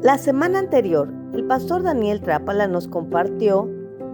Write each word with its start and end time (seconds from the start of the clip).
La 0.00 0.16
semana 0.16 0.60
anterior, 0.60 1.12
el 1.32 1.44
pastor 1.44 1.82
Daniel 1.82 2.20
Trápala 2.20 2.68
nos 2.68 2.86
compartió 2.86 3.68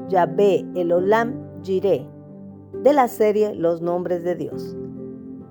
Yahvé 0.08 0.64
el 0.74 0.90
Olam 0.90 1.34
Jireh 1.62 2.08
de 2.82 2.92
la 2.94 3.06
serie 3.06 3.54
Los 3.54 3.82
Nombres 3.82 4.24
de 4.24 4.34
Dios. 4.34 4.74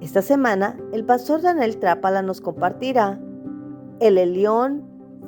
Esta 0.02 0.24
semana, 0.24 0.76
el 0.92 1.06
pastor 1.06 1.44
Daniel 1.44 1.78
Trápala 1.78 2.24
nos 2.24 2.42
compartirá 2.42 3.22
el 4.00 4.18
Elión 4.18 4.82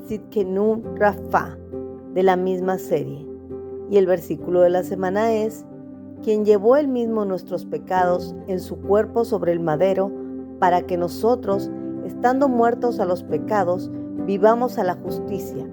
Sitkenu 0.07 0.81
Rafa 0.95 1.55
de 2.15 2.23
la 2.23 2.35
misma 2.35 2.79
serie. 2.79 3.27
Y 3.91 3.97
el 3.97 4.07
versículo 4.07 4.61
de 4.61 4.71
la 4.71 4.81
semana 4.81 5.33
es, 5.33 5.67
quien 6.23 6.45
llevó 6.45 6.77
él 6.77 6.87
mismo 6.87 7.25
nuestros 7.25 7.67
pecados 7.67 8.35
en 8.47 8.59
su 8.59 8.77
cuerpo 8.81 9.23
sobre 9.23 9.51
el 9.51 9.59
madero, 9.59 10.11
para 10.57 10.81
que 10.81 10.97
nosotros, 10.97 11.69
estando 12.05 12.49
muertos 12.49 12.99
a 12.99 13.05
los 13.05 13.21
pecados, 13.21 13.91
vivamos 14.25 14.77
a 14.77 14.84
la 14.84 14.95
justicia, 14.95 15.68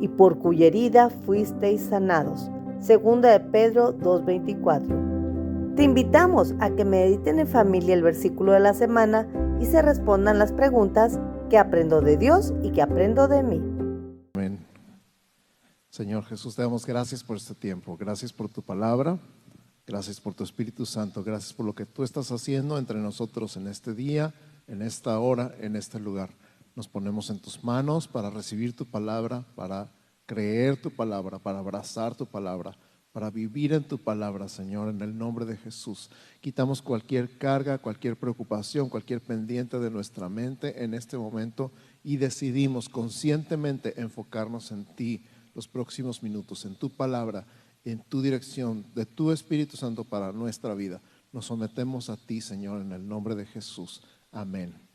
y 0.00 0.08
por 0.08 0.38
cuya 0.38 0.66
herida 0.66 1.10
fuisteis 1.10 1.82
sanados. 1.82 2.50
Segunda 2.80 3.30
de 3.30 3.40
Pedro 3.40 3.96
2.24. 3.98 5.74
Te 5.76 5.82
invitamos 5.82 6.54
a 6.60 6.70
que 6.70 6.84
mediten 6.84 7.38
en 7.38 7.46
familia 7.46 7.94
el 7.94 8.02
versículo 8.02 8.52
de 8.52 8.60
la 8.60 8.74
semana 8.74 9.28
y 9.60 9.66
se 9.66 9.82
respondan 9.82 10.38
las 10.38 10.52
preguntas 10.52 11.18
que 11.50 11.58
aprendo 11.58 12.00
de 12.00 12.16
Dios 12.16 12.52
y 12.62 12.70
que 12.70 12.82
aprendo 12.82 13.28
de 13.28 13.42
mí. 13.42 13.60
Amén. 14.34 14.58
Señor 15.90 16.24
Jesús, 16.24 16.54
te 16.54 16.62
damos 16.62 16.84
gracias 16.84 17.22
por 17.24 17.36
este 17.36 17.54
tiempo, 17.54 17.96
gracias 17.96 18.32
por 18.32 18.48
tu 18.48 18.62
palabra, 18.62 19.18
gracias 19.86 20.20
por 20.20 20.34
tu 20.34 20.44
Espíritu 20.44 20.84
Santo, 20.84 21.24
gracias 21.24 21.54
por 21.54 21.64
lo 21.64 21.74
que 21.74 21.86
tú 21.86 22.02
estás 22.02 22.30
haciendo 22.30 22.76
entre 22.78 22.98
nosotros 22.98 23.56
en 23.56 23.66
este 23.66 23.94
día, 23.94 24.34
en 24.66 24.82
esta 24.82 25.18
hora, 25.18 25.54
en 25.58 25.76
este 25.76 25.98
lugar. 25.98 26.30
Nos 26.76 26.88
ponemos 26.88 27.30
en 27.30 27.38
tus 27.38 27.64
manos 27.64 28.06
para 28.06 28.28
recibir 28.28 28.76
tu 28.76 28.84
palabra, 28.84 29.46
para 29.56 29.90
creer 30.26 30.80
tu 30.80 30.90
palabra, 30.90 31.38
para 31.38 31.60
abrazar 31.60 32.14
tu 32.14 32.26
palabra, 32.26 32.76
para 33.12 33.30
vivir 33.30 33.72
en 33.72 33.82
tu 33.82 33.96
palabra, 33.96 34.46
Señor, 34.46 34.90
en 34.90 35.00
el 35.00 35.16
nombre 35.16 35.46
de 35.46 35.56
Jesús. 35.56 36.10
Quitamos 36.42 36.82
cualquier 36.82 37.38
carga, 37.38 37.78
cualquier 37.78 38.18
preocupación, 38.18 38.90
cualquier 38.90 39.22
pendiente 39.22 39.78
de 39.78 39.90
nuestra 39.90 40.28
mente 40.28 40.84
en 40.84 40.92
este 40.92 41.16
momento 41.16 41.72
y 42.04 42.18
decidimos 42.18 42.90
conscientemente 42.90 43.98
enfocarnos 43.98 44.70
en 44.70 44.84
ti 44.84 45.24
los 45.54 45.68
próximos 45.68 46.22
minutos, 46.22 46.66
en 46.66 46.74
tu 46.74 46.90
palabra, 46.90 47.46
en 47.86 48.00
tu 48.00 48.20
dirección, 48.20 48.84
de 48.94 49.06
tu 49.06 49.32
Espíritu 49.32 49.78
Santo 49.78 50.04
para 50.04 50.30
nuestra 50.30 50.74
vida. 50.74 51.00
Nos 51.32 51.46
sometemos 51.46 52.10
a 52.10 52.18
ti, 52.18 52.42
Señor, 52.42 52.82
en 52.82 52.92
el 52.92 53.08
nombre 53.08 53.34
de 53.34 53.46
Jesús. 53.46 54.02
Amén. 54.30 54.85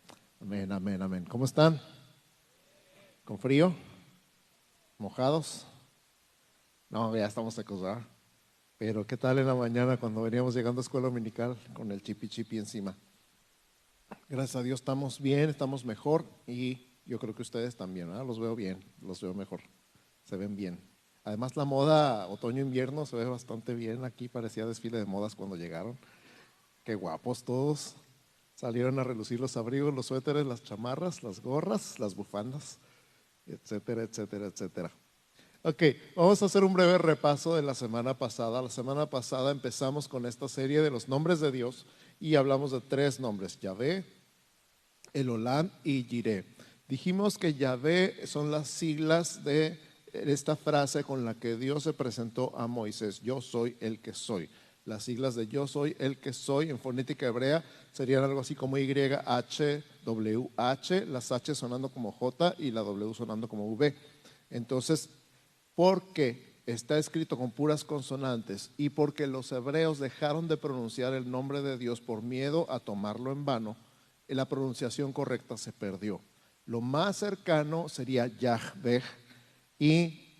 Amén, 0.41 0.71
amén, 0.71 0.99
amén. 1.03 1.23
¿Cómo 1.25 1.45
están? 1.45 1.79
¿Con 3.23 3.37
frío? 3.37 3.75
¿Mojados? 4.97 5.67
No, 6.89 7.15
ya 7.15 7.27
estamos 7.27 7.53
secos, 7.53 7.79
¿verdad? 7.79 8.01
Pero 8.79 9.05
¿qué 9.05 9.17
tal 9.17 9.37
en 9.37 9.45
la 9.45 9.53
mañana 9.53 9.97
cuando 9.97 10.23
veníamos 10.23 10.55
llegando 10.55 10.79
a 10.79 10.81
escuela 10.81 11.09
dominical 11.09 11.55
con 11.75 11.91
el 11.91 12.01
chipi 12.01 12.27
chipi 12.27 12.57
encima? 12.57 12.97
Gracias 14.27 14.55
a 14.55 14.63
Dios 14.63 14.79
estamos 14.79 15.21
bien, 15.21 15.47
estamos 15.47 15.85
mejor 15.85 16.25
y 16.47 16.87
yo 17.05 17.19
creo 17.19 17.35
que 17.35 17.43
ustedes 17.43 17.75
también, 17.75 18.07
¿verdad? 18.07 18.25
Los 18.25 18.39
veo 18.39 18.55
bien, 18.55 18.83
los 18.99 19.21
veo 19.21 19.35
mejor, 19.35 19.61
se 20.23 20.37
ven 20.37 20.55
bien. 20.55 20.79
Además 21.23 21.55
la 21.55 21.65
moda 21.65 22.27
otoño-invierno 22.27 23.05
se 23.05 23.15
ve 23.15 23.25
bastante 23.25 23.75
bien, 23.75 24.03
aquí 24.05 24.27
parecía 24.27 24.65
desfile 24.65 24.97
de 24.97 25.05
modas 25.05 25.35
cuando 25.35 25.55
llegaron. 25.55 25.99
Qué 26.83 26.95
guapos 26.95 27.43
todos. 27.43 27.95
Salieron 28.61 28.99
a 28.99 29.03
relucir 29.03 29.39
los 29.39 29.57
abrigos, 29.57 29.91
los 29.91 30.05
suéteres, 30.05 30.45
las 30.45 30.61
chamarras, 30.61 31.23
las 31.23 31.41
gorras, 31.41 31.99
las 31.99 32.13
bufandas, 32.13 32.77
etcétera, 33.47 34.03
etcétera, 34.03 34.45
etcétera. 34.45 34.91
Ok, 35.63 35.81
vamos 36.15 36.43
a 36.43 36.45
hacer 36.45 36.63
un 36.63 36.71
breve 36.71 36.99
repaso 36.99 37.55
de 37.55 37.63
la 37.63 37.73
semana 37.73 38.19
pasada. 38.19 38.61
La 38.61 38.69
semana 38.69 39.09
pasada 39.09 39.49
empezamos 39.49 40.07
con 40.07 40.27
esta 40.27 40.47
serie 40.47 40.81
de 40.81 40.91
los 40.91 41.09
nombres 41.09 41.39
de 41.39 41.51
Dios 41.51 41.87
y 42.19 42.35
hablamos 42.35 42.69
de 42.69 42.81
tres 42.81 43.19
nombres, 43.19 43.59
Yahvé, 43.59 44.05
Elolam 45.11 45.71
y 45.83 46.03
Jireh. 46.03 46.45
Dijimos 46.87 47.39
que 47.39 47.55
Yahvé 47.55 48.27
son 48.27 48.51
las 48.51 48.67
siglas 48.67 49.43
de 49.43 49.79
esta 50.13 50.55
frase 50.55 51.03
con 51.03 51.25
la 51.25 51.33
que 51.33 51.55
Dios 51.55 51.81
se 51.81 51.93
presentó 51.93 52.55
a 52.55 52.67
Moisés, 52.67 53.21
yo 53.21 53.41
soy 53.41 53.75
el 53.79 54.01
que 54.01 54.13
soy. 54.13 54.51
Las 54.85 55.03
siglas 55.03 55.35
de 55.35 55.47
yo 55.47 55.67
soy 55.67 55.95
el 55.99 56.17
que 56.17 56.33
soy 56.33 56.69
en 56.69 56.79
fonética 56.79 57.27
hebrea 57.27 57.63
serían 57.91 58.23
algo 58.23 58.39
así 58.39 58.55
como 58.55 58.77
Y, 58.77 58.91
H, 59.25 59.83
W, 60.05 60.49
H, 60.57 61.05
las 61.05 61.31
H 61.31 61.53
sonando 61.53 61.89
como 61.89 62.11
J 62.11 62.55
y 62.57 62.71
la 62.71 62.81
W 62.81 63.13
sonando 63.13 63.47
como 63.47 63.71
V. 63.73 63.95
Entonces, 64.49 65.09
porque 65.75 66.51
está 66.65 66.97
escrito 66.97 67.37
con 67.37 67.51
puras 67.51 67.83
consonantes 67.83 68.71
y 68.77 68.89
porque 68.89 69.27
los 69.27 69.51
hebreos 69.51 69.99
dejaron 69.99 70.47
de 70.47 70.57
pronunciar 70.57 71.13
el 71.13 71.29
nombre 71.29 71.61
de 71.61 71.77
Dios 71.77 72.01
por 72.01 72.21
miedo 72.21 72.65
a 72.69 72.79
tomarlo 72.79 73.31
en 73.31 73.45
vano, 73.45 73.75
la 74.27 74.47
pronunciación 74.47 75.11
correcta 75.13 75.57
se 75.57 75.73
perdió. 75.73 76.21
Lo 76.65 76.81
más 76.81 77.17
cercano 77.17 77.89
sería 77.89 78.27
Yahweh 78.27 79.01
y 79.77 80.30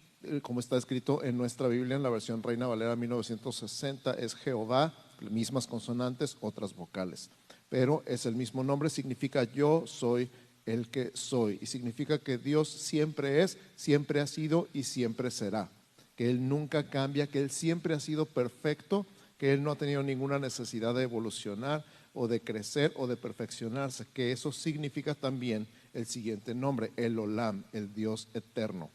como 0.42 0.60
está 0.60 0.78
escrito 0.78 1.24
en 1.24 1.38
nuestra 1.38 1.68
Biblia 1.68 1.96
en 1.96 2.04
la 2.04 2.10
versión 2.10 2.44
Reina 2.44 2.68
Valera 2.68 2.96
1960 2.96 4.14
es 4.14 4.36
Jehová, 4.36 4.94
mismas 5.30 5.68
consonantes, 5.68 6.38
otras 6.42 6.76
vocales 6.76 7.30
pero 7.72 8.04
es 8.06 8.26
el 8.26 8.36
mismo 8.36 8.66
nombre, 8.66 8.90
significa 8.90 9.46
yo 9.46 9.86
soy 9.88 10.30
el 10.66 10.90
que 10.90 11.12
soy. 11.14 11.58
Y 11.62 11.68
significa 11.68 12.20
que 12.20 12.38
Dios 12.38 12.68
siempre 12.68 13.42
es, 13.42 13.58
siempre 13.78 14.20
ha 14.20 14.28
sido 14.28 14.68
y 14.74 14.84
siempre 14.84 15.32
será. 15.32 15.70
Que 16.18 16.30
Él 16.30 16.50
nunca 16.50 16.90
cambia, 16.90 17.28
que 17.28 17.40
Él 17.40 17.50
siempre 17.50 17.94
ha 17.94 18.02
sido 18.02 18.26
perfecto, 18.26 19.06
que 19.38 19.54
Él 19.54 19.64
no 19.64 19.72
ha 19.72 19.78
tenido 19.78 20.04
ninguna 20.04 20.38
necesidad 20.38 20.94
de 20.94 21.04
evolucionar 21.04 21.86
o 22.14 22.28
de 22.28 22.42
crecer 22.42 22.92
o 22.98 23.08
de 23.08 23.16
perfeccionarse. 23.16 24.06
Que 24.12 24.34
eso 24.34 24.52
significa 24.52 25.16
también 25.16 25.66
el 25.94 26.08
siguiente 26.08 26.54
nombre, 26.54 26.92
el 26.98 27.18
Olam, 27.18 27.64
el 27.72 27.94
Dios 27.94 28.28
eterno. 28.34 28.90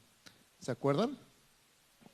¿Se 0.61 0.71
acuerdan? 0.71 1.19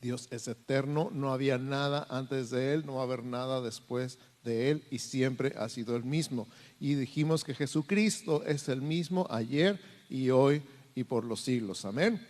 Dios 0.00 0.26
es 0.30 0.48
eterno, 0.48 1.10
no 1.12 1.32
había 1.32 1.58
nada 1.58 2.06
antes 2.10 2.50
de 2.50 2.74
Él, 2.74 2.84
no 2.84 2.96
va 2.96 3.02
a 3.02 3.04
haber 3.04 3.22
nada 3.22 3.60
después 3.60 4.18
de 4.42 4.70
Él 4.70 4.84
y 4.90 4.98
siempre 4.98 5.54
ha 5.56 5.68
sido 5.68 5.94
el 5.94 6.02
mismo. 6.02 6.48
Y 6.80 6.94
dijimos 6.94 7.44
que 7.44 7.54
Jesucristo 7.54 8.44
es 8.44 8.68
el 8.68 8.82
mismo 8.82 9.26
ayer 9.30 9.80
y 10.10 10.30
hoy 10.30 10.62
y 10.96 11.04
por 11.04 11.24
los 11.24 11.40
siglos. 11.40 11.84
Amén. 11.84 12.20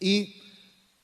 Y 0.00 0.40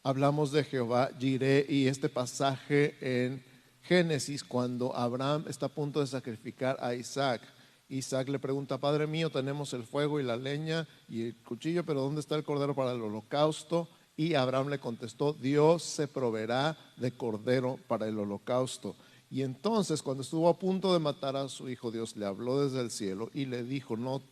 hablamos 0.03 0.51
de 0.51 0.65
Jehová 0.65 1.11
Jireh 1.19 1.67
y 1.69 1.87
este 1.87 2.09
pasaje 2.09 2.97
en 3.01 3.45
Génesis 3.83 4.43
cuando 4.43 4.97
Abraham 4.97 5.45
está 5.49 5.67
a 5.67 5.75
punto 5.75 6.01
de 6.01 6.07
sacrificar 6.07 6.77
a 6.81 6.95
Isaac. 6.95 7.43
Isaac 7.91 8.29
le 8.29 8.39
pregunta, 8.39 8.79
Padre 8.79 9.07
mío, 9.07 9.31
tenemos 9.31 9.75
el 9.75 9.83
fuego 9.83 10.21
y 10.21 10.23
la 10.23 10.37
leña 10.37 10.87
y 11.09 11.27
el 11.27 11.37
cuchillo, 11.37 11.85
pero 11.85 12.01
¿dónde 12.01 12.21
está 12.21 12.37
el 12.37 12.45
cordero 12.45 12.75
para 12.75 12.93
el 12.93 13.03
holocausto? 13.03 13.89
Y 14.17 14.35
Abraham 14.35 14.69
le 14.69 14.79
contestó, 14.79 15.33
Dios 15.33 15.83
se 15.83 16.07
proveerá 16.07 16.79
de 16.97 17.11
cordero 17.13 17.79
para 17.89 18.07
el 18.07 18.19
holocausto. 18.19 18.95
Y 19.29 19.43
entonces 19.43 20.03
cuando 20.03 20.23
estuvo 20.23 20.49
a 20.49 20.59
punto 20.59 20.93
de 20.93 20.99
matar 20.99 21.37
a 21.37 21.49
su 21.49 21.69
hijo, 21.69 21.91
Dios 21.91 22.17
le 22.17 22.27
habló 22.27 22.63
desde 22.63 22.81
el 22.81 22.91
cielo 22.91 23.31
y 23.35 23.47
le 23.47 23.65
dijo, 23.65 23.97
no, 23.97 24.23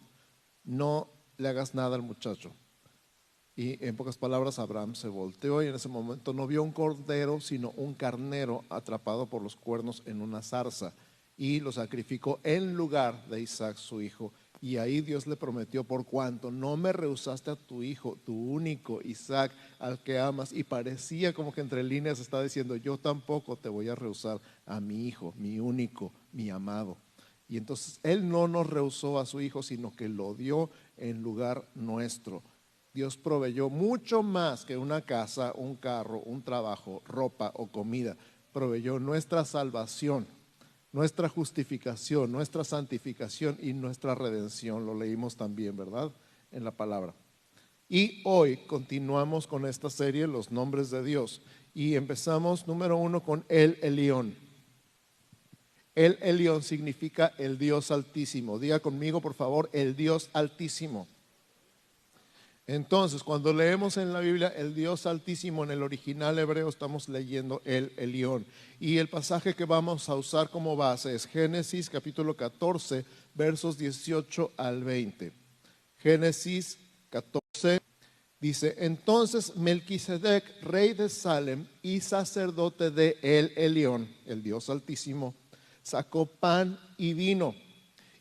no 0.65 1.09
le 1.37 1.49
hagas 1.49 1.75
nada 1.75 1.97
al 1.97 2.03
muchacho. 2.03 2.53
Y 3.57 3.85
en 3.85 3.97
pocas 3.97 4.17
palabras, 4.17 4.61
Abraham 4.61 4.95
se 4.95 5.09
volteó 5.09 5.65
y 5.65 5.67
en 5.67 5.75
ese 5.75 5.89
momento 5.89 6.33
no 6.33 6.47
vio 6.47 6.63
un 6.63 6.71
cordero, 6.71 7.41
sino 7.41 7.71
un 7.71 7.95
carnero 7.95 8.65
atrapado 8.69 9.27
por 9.27 9.43
los 9.43 9.57
cuernos 9.57 10.05
en 10.07 10.21
una 10.21 10.43
zarza. 10.43 10.95
Y 11.39 11.61
lo 11.61 11.71
sacrificó 11.71 12.41
en 12.43 12.75
lugar 12.75 13.27
de 13.29 13.41
Isaac, 13.41 13.77
su 13.77 14.03
hijo. 14.03 14.33
Y 14.61 14.77
ahí 14.77 15.01
Dios 15.01 15.29
le 15.29 15.37
prometió, 15.37 15.85
por 15.85 16.05
cuanto 16.05 16.51
no 16.51 16.77
me 16.77 16.93
rehusaste 16.93 17.53
a 17.53 17.57
tu 17.57 17.85
hijo, 17.85 18.19
tu 18.27 18.35
único 18.35 19.01
Isaac, 19.05 19.53
al 19.79 20.03
que 20.03 20.19
amas. 20.19 20.53
Y 20.53 20.65
parecía 20.65 21.33
como 21.33 21.53
que 21.53 21.61
entre 21.61 21.85
líneas 21.85 22.19
está 22.19 22.43
diciendo, 22.43 22.75
yo 22.75 22.99
tampoco 22.99 23.57
te 23.57 23.69
voy 23.69 23.89
a 23.89 23.95
rehusar 23.95 24.41
a 24.67 24.81
mi 24.81 25.07
hijo, 25.07 25.33
mi 25.37 25.61
único, 25.61 26.13
mi 26.33 26.51
amado. 26.51 26.97
Y 27.49 27.57
entonces 27.57 28.01
Él 28.03 28.29
no 28.29 28.49
nos 28.49 28.67
rehusó 28.67 29.21
a 29.21 29.27
su 29.27 29.41
hijo, 29.41 29.63
sino 29.63 29.95
que 29.95 30.09
lo 30.09 30.35
dio 30.35 30.71
en 30.97 31.23
lugar 31.23 31.69
nuestro. 31.77 32.43
Dios 32.93 33.17
proveyó 33.17 33.71
mucho 33.71 34.25
más 34.25 34.65
que 34.65 34.77
una 34.77 35.03
casa, 35.03 35.53
un 35.55 35.77
carro, 35.77 36.21
un 36.21 36.43
trabajo, 36.43 37.01
ropa 37.05 37.53
o 37.55 37.69
comida. 37.69 38.17
Proveyó 38.53 38.99
nuestra 38.99 39.45
salvación 39.45 40.27
nuestra 40.93 41.29
justificación, 41.29 42.33
nuestra 42.33 42.65
santificación 42.65 43.57
y 43.61 43.73
nuestra 43.73 44.15
redención. 44.15 44.87
Lo 44.87 44.95
leímos 44.95 45.37
también, 45.37 45.77
¿verdad? 45.77 46.13
En 46.51 46.65
la 46.65 46.73
palabra. 46.73 47.15
Y 47.89 48.21
hoy 48.25 48.59
continuamos 48.67 49.47
con 49.47 49.67
esta 49.67 49.91
serie, 49.91 50.27
los 50.27 50.51
nombres 50.51 50.91
de 50.91 51.03
Dios. 51.03 51.43
Y 51.75 51.95
empezamos, 51.95 52.67
número 52.67 52.97
uno, 52.97 53.23
con 53.23 53.45
el 53.49 53.79
Elión. 53.83 54.35
El 55.95 56.19
Elión 56.21 56.63
significa 56.63 57.33
el 57.39 57.59
Dios 57.59 57.91
altísimo. 57.91 58.59
Diga 58.59 58.81
conmigo, 58.81 59.21
por 59.21 59.35
favor, 59.35 59.69
el 59.73 59.97
Dios 59.97 60.31
altísimo. 60.33 61.09
Entonces, 62.69 63.23
cuando 63.23 63.55
leemos 63.55 63.97
en 63.97 64.13
la 64.13 64.21
Biblia 64.21 64.49
el 64.55 64.75
Dios 64.75 65.07
Altísimo 65.07 65.65
en 65.65 65.71
el 65.71 65.83
original 65.83 66.39
hebreo, 66.39 66.69
estamos 66.69 67.09
leyendo 67.09 67.63
el 67.65 67.95
Elión. 67.97 68.45
Y 68.79 68.99
el 68.99 69.09
pasaje 69.09 69.55
que 69.55 69.65
vamos 69.65 70.11
a 70.11 70.15
usar 70.15 70.51
como 70.51 70.77
base 70.77 71.15
es 71.15 71.27
Génesis 71.27 71.89
capítulo 71.89 72.37
14, 72.37 73.07
versos 73.33 73.79
18 73.79 74.53
al 74.59 74.85
20. 74.85 75.33
Génesis 75.97 76.79
14 77.09 77.81
dice, 78.39 78.75
entonces 78.77 79.57
Melquisedec, 79.57 80.45
rey 80.61 80.93
de 80.93 81.09
Salem 81.09 81.67
y 81.81 82.01
sacerdote 82.01 82.91
de 82.91 83.17
el 83.23 83.51
Elión, 83.57 84.15
el 84.27 84.43
Dios 84.43 84.69
Altísimo, 84.69 85.35
sacó 85.83 86.27
pan 86.27 86.79
y 86.99 87.15
vino 87.15 87.55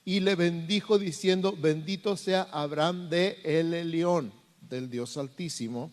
y 0.08 0.22
le 0.22 0.36
bendijo 0.36 0.98
diciendo, 0.98 1.54
bendito 1.60 2.16
sea 2.16 2.44
Abraham 2.54 3.10
de 3.10 3.42
el 3.44 3.74
Elión, 3.74 4.32
del 4.69 4.90
Dios 4.90 5.18
Altísimo, 5.18 5.92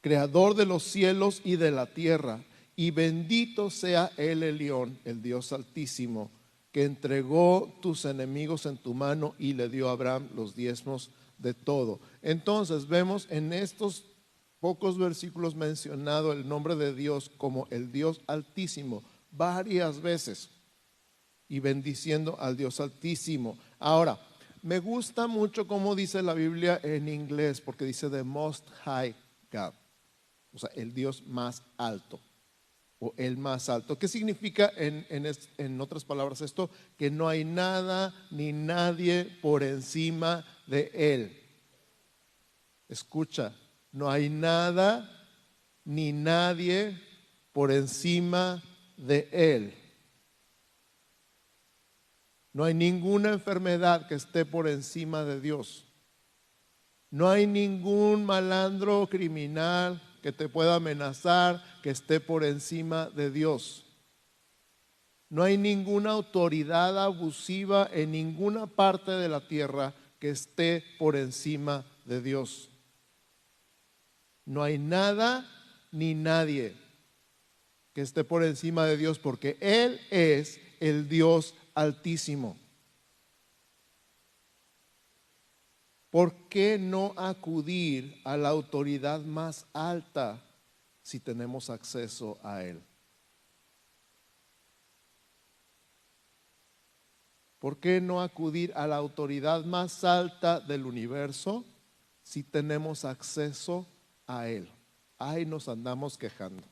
creador 0.00 0.54
de 0.54 0.66
los 0.66 0.82
cielos 0.82 1.42
y 1.44 1.56
de 1.56 1.70
la 1.70 1.86
tierra, 1.86 2.42
y 2.76 2.90
bendito 2.90 3.70
sea 3.70 4.10
el 4.16 4.42
Elión, 4.42 4.98
el 5.04 5.20
Dios 5.20 5.52
Altísimo, 5.52 6.30
que 6.72 6.84
entregó 6.84 7.78
tus 7.82 8.04
enemigos 8.04 8.64
en 8.66 8.76
tu 8.76 8.94
mano 8.94 9.34
y 9.38 9.52
le 9.54 9.68
dio 9.68 9.88
a 9.88 9.92
Abraham 9.92 10.28
los 10.34 10.54
diezmos 10.54 11.10
de 11.36 11.52
todo. 11.52 12.00
Entonces 12.22 12.86
vemos 12.88 13.26
en 13.30 13.52
estos 13.52 14.04
pocos 14.60 14.98
versículos 14.98 15.54
mencionado 15.54 16.32
el 16.32 16.48
nombre 16.48 16.76
de 16.76 16.94
Dios 16.94 17.30
como 17.36 17.66
el 17.70 17.92
Dios 17.92 18.20
Altísimo 18.26 19.02
varias 19.30 20.00
veces 20.00 20.50
y 21.48 21.60
bendiciendo 21.60 22.36
al 22.38 22.56
Dios 22.56 22.80
Altísimo. 22.80 23.58
Ahora, 23.78 24.18
me 24.62 24.78
gusta 24.78 25.26
mucho 25.26 25.66
cómo 25.66 25.94
dice 25.94 26.22
la 26.22 26.34
Biblia 26.34 26.80
en 26.82 27.08
inglés, 27.08 27.60
porque 27.60 27.84
dice 27.84 28.10
the 28.10 28.22
most 28.22 28.68
high 28.84 29.14
God, 29.50 29.74
o 30.52 30.58
sea, 30.58 30.70
el 30.74 30.92
Dios 30.92 31.22
más 31.26 31.62
alto 31.76 32.20
o 32.98 33.14
el 33.16 33.36
más 33.38 33.68
alto. 33.68 33.98
¿Qué 33.98 34.08
significa 34.08 34.70
en, 34.76 35.06
en, 35.08 35.80
otras 35.80 36.04
palabras 36.04 36.42
esto? 36.42 36.70
Que 36.98 37.10
no 37.10 37.28
hay 37.28 37.44
nada 37.44 38.14
ni 38.30 38.52
nadie 38.52 39.24
por 39.40 39.62
encima 39.62 40.44
de 40.66 40.90
Él. 40.94 41.40
Escucha, 42.88 43.54
no 43.92 44.10
hay 44.10 44.28
nada 44.28 45.08
ni 45.84 46.12
nadie 46.12 47.00
por 47.52 47.72
encima 47.72 48.62
de 48.98 49.28
Él. 49.32 49.79
No 52.52 52.64
hay 52.64 52.74
ninguna 52.74 53.32
enfermedad 53.32 54.08
que 54.08 54.14
esté 54.14 54.44
por 54.44 54.68
encima 54.68 55.24
de 55.24 55.40
Dios. 55.40 55.86
No 57.10 57.28
hay 57.28 57.46
ningún 57.46 58.24
malandro 58.24 59.08
criminal 59.08 60.00
que 60.22 60.32
te 60.32 60.48
pueda 60.48 60.76
amenazar 60.76 61.62
que 61.82 61.90
esté 61.90 62.20
por 62.20 62.44
encima 62.44 63.10
de 63.10 63.30
Dios. 63.30 63.86
No 65.28 65.44
hay 65.44 65.56
ninguna 65.56 66.10
autoridad 66.10 67.02
abusiva 67.02 67.88
en 67.92 68.12
ninguna 68.12 68.66
parte 68.66 69.12
de 69.12 69.28
la 69.28 69.46
tierra 69.46 69.94
que 70.18 70.30
esté 70.30 70.84
por 70.98 71.16
encima 71.16 71.86
de 72.04 72.20
Dios. 72.20 72.68
No 74.44 74.62
hay 74.62 74.78
nada 74.78 75.48
ni 75.92 76.14
nadie 76.14 76.76
que 77.92 78.02
esté 78.02 78.24
por 78.24 78.44
encima 78.44 78.86
de 78.86 78.96
Dios 78.96 79.18
porque 79.18 79.56
Él 79.60 80.00
es 80.10 80.60
el 80.80 81.08
Dios 81.08 81.54
Altísimo. 81.80 82.58
¿Por 86.10 86.34
qué 86.50 86.78
no 86.78 87.14
acudir 87.16 88.20
a 88.22 88.36
la 88.36 88.50
autoridad 88.50 89.22
más 89.22 89.64
alta 89.72 90.44
si 91.00 91.20
tenemos 91.20 91.70
acceso 91.70 92.38
a 92.42 92.64
Él? 92.64 92.82
¿Por 97.58 97.80
qué 97.80 98.02
no 98.02 98.20
acudir 98.20 98.74
a 98.76 98.86
la 98.86 98.96
autoridad 98.96 99.64
más 99.64 100.04
alta 100.04 100.60
del 100.60 100.84
universo 100.84 101.64
si 102.22 102.42
tenemos 102.42 103.06
acceso 103.06 103.86
a 104.26 104.48
Él? 104.48 104.70
Ahí 105.16 105.46
nos 105.46 105.66
andamos 105.66 106.18
quejando 106.18 106.62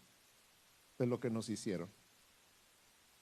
de 0.99 1.06
lo 1.06 1.19
que 1.19 1.31
nos 1.31 1.49
hicieron. 1.49 1.98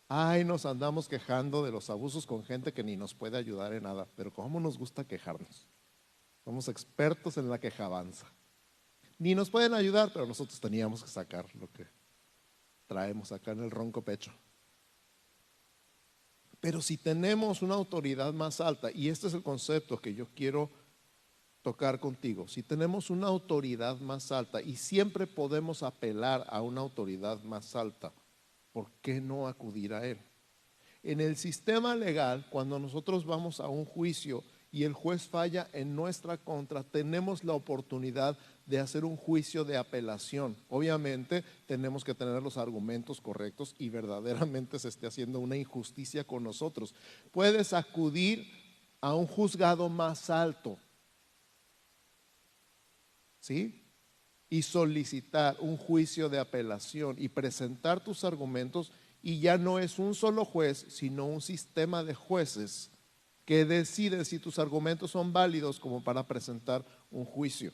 Ay, 0.09 0.45
nos 0.45 0.67
andamos 0.67 1.09
quejando 1.09 1.65
de 1.65 1.73
los 1.73 1.91
abusos 1.91 2.27
con 2.27 2.45
gente 2.45 2.73
que 2.73 2.85
ni 2.85 2.97
nos 2.97 3.13
puede 3.13 3.37
ayudar 3.37 3.73
en 3.73 3.83
nada, 3.83 4.07
pero 4.15 4.33
¿cómo 4.33 4.61
nos 4.61 4.79
gusta 4.79 5.05
quejarnos? 5.05 5.67
Somos 6.45 6.69
expertos 6.69 7.37
en 7.39 7.51
la 7.51 7.59
quejabanza. 7.59 8.27
Ni 9.19 9.35
nos 9.35 9.51
pueden 9.51 9.75
ayudar, 9.75 10.13
pero 10.13 10.27
nosotros 10.27 10.61
teníamos 10.61 11.03
que 11.03 11.09
sacar 11.09 11.53
lo 11.57 11.73
que 11.73 11.87
traemos 12.87 13.33
acá 13.33 13.51
en 13.51 13.65
el 13.65 13.71
ronco 13.71 14.03
pecho. 14.03 14.33
Pero 16.61 16.81
si 16.81 16.97
tenemos 16.97 17.63
una 17.63 17.75
autoridad 17.75 18.33
más 18.33 18.61
alta, 18.61 18.93
y 18.93 19.09
este 19.09 19.27
es 19.27 19.35
el 19.35 19.43
concepto 19.43 20.01
que 20.01 20.15
yo 20.15 20.29
quiero 20.37 20.71
tocar 21.63 21.99
contigo, 21.99 22.47
si 22.47 22.63
tenemos 22.63 23.11
una 23.11 23.27
autoridad 23.27 23.99
más 23.99 24.31
alta 24.31 24.63
y 24.63 24.77
siempre 24.77 25.27
podemos 25.27 25.83
apelar 25.83 26.47
a 26.49 26.63
una 26.63 26.81
autoridad 26.81 27.43
más 27.43 27.75
alta, 27.75 28.13
¿por 28.77 28.93
qué 29.01 29.23
no 29.23 29.49
acudir 29.49 29.95
a 29.95 30.07
Él? 30.07 30.19
En 31.03 31.23
el 31.23 31.37
sistema 31.37 31.97
legal, 31.97 32.47
cuando 32.51 32.79
nosotros 32.79 33.25
vamos 33.25 33.59
a 33.59 33.69
un 33.69 33.87
juicio 33.87 34.45
y 34.71 34.83
el 34.83 34.93
juez 34.93 35.23
falla 35.23 35.71
en 35.73 35.97
nuestra 35.97 36.37
contra, 36.37 36.83
tenemos 36.83 37.43
la 37.43 37.55
oportunidad 37.55 38.37
de 38.67 38.79
hacer 38.79 39.07
un 39.07 39.17
juicio 39.17 39.65
de 39.65 39.79
apelación. 39.79 40.59
Obviamente 40.69 41.43
tenemos 41.65 42.05
que 42.05 42.15
tener 42.15 42.43
los 42.43 42.59
argumentos 42.59 43.19
correctos 43.23 43.75
y 43.79 43.89
verdaderamente 43.89 44.79
se 44.79 44.89
esté 44.89 45.07
haciendo 45.07 45.41
una 45.41 45.57
injusticia 45.57 46.25
con 46.25 46.45
nosotros. 46.45 46.95
Puedes 47.33 47.73
acudir 47.73 48.47
a 49.01 49.15
un 49.15 49.27
juzgado 49.27 49.89
más 49.89 50.29
alto. 50.29 50.77
¿Sí? 53.41 53.86
Y 54.49 54.63
solicitar 54.63 55.57
un 55.61 55.77
juicio 55.77 56.29
de 56.29 56.39
apelación 56.39 57.17
y 57.19 57.29
presentar 57.29 58.03
tus 58.03 58.25
argumentos 58.25 58.93
y 59.23 59.41
ya 59.41 59.59
no 59.59 59.79
es 59.79 59.99
un 59.99 60.15
solo 60.15 60.45
juez, 60.45 60.87
sino 60.89 61.27
un 61.27 61.41
sistema 61.41 62.05
de 62.05 62.15
jueces 62.15 62.91
que 63.45 63.65
decide 63.65 64.25
si 64.25 64.39
tus 64.39 64.59
argumentos 64.59 65.11
son 65.11 65.33
válidos 65.33 65.81
como 65.81 66.03
para 66.03 66.27
presentar 66.27 66.85
un 67.11 67.25
juicio 67.25 67.73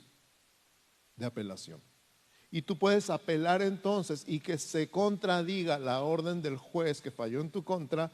de 1.17 1.27
apelación. 1.27 1.83
Y 2.51 2.63
tú 2.63 2.79
puedes 2.79 3.09
apelar 3.09 3.63
entonces 3.63 4.25
y 4.27 4.41
que 4.41 4.59
se 4.59 4.91
contradiga 4.91 5.79
la 5.79 6.03
orden 6.03 6.43
del 6.43 6.59
juez 6.59 7.01
que 7.01 7.11
falló 7.11 7.41
en 7.41 7.51
tu 7.51 7.65
contra 7.65 8.13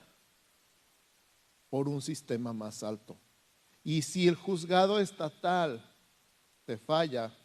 por 1.69 1.88
un 1.88 2.00
sistema 2.00 2.53
más 2.53 2.83
alto. 2.83 3.19
Y 3.83 4.03
si 4.03 4.29
el 4.29 4.37
juzgado 4.37 5.00
estatal 5.00 5.85
te 6.65 6.77
falla, 6.77 7.37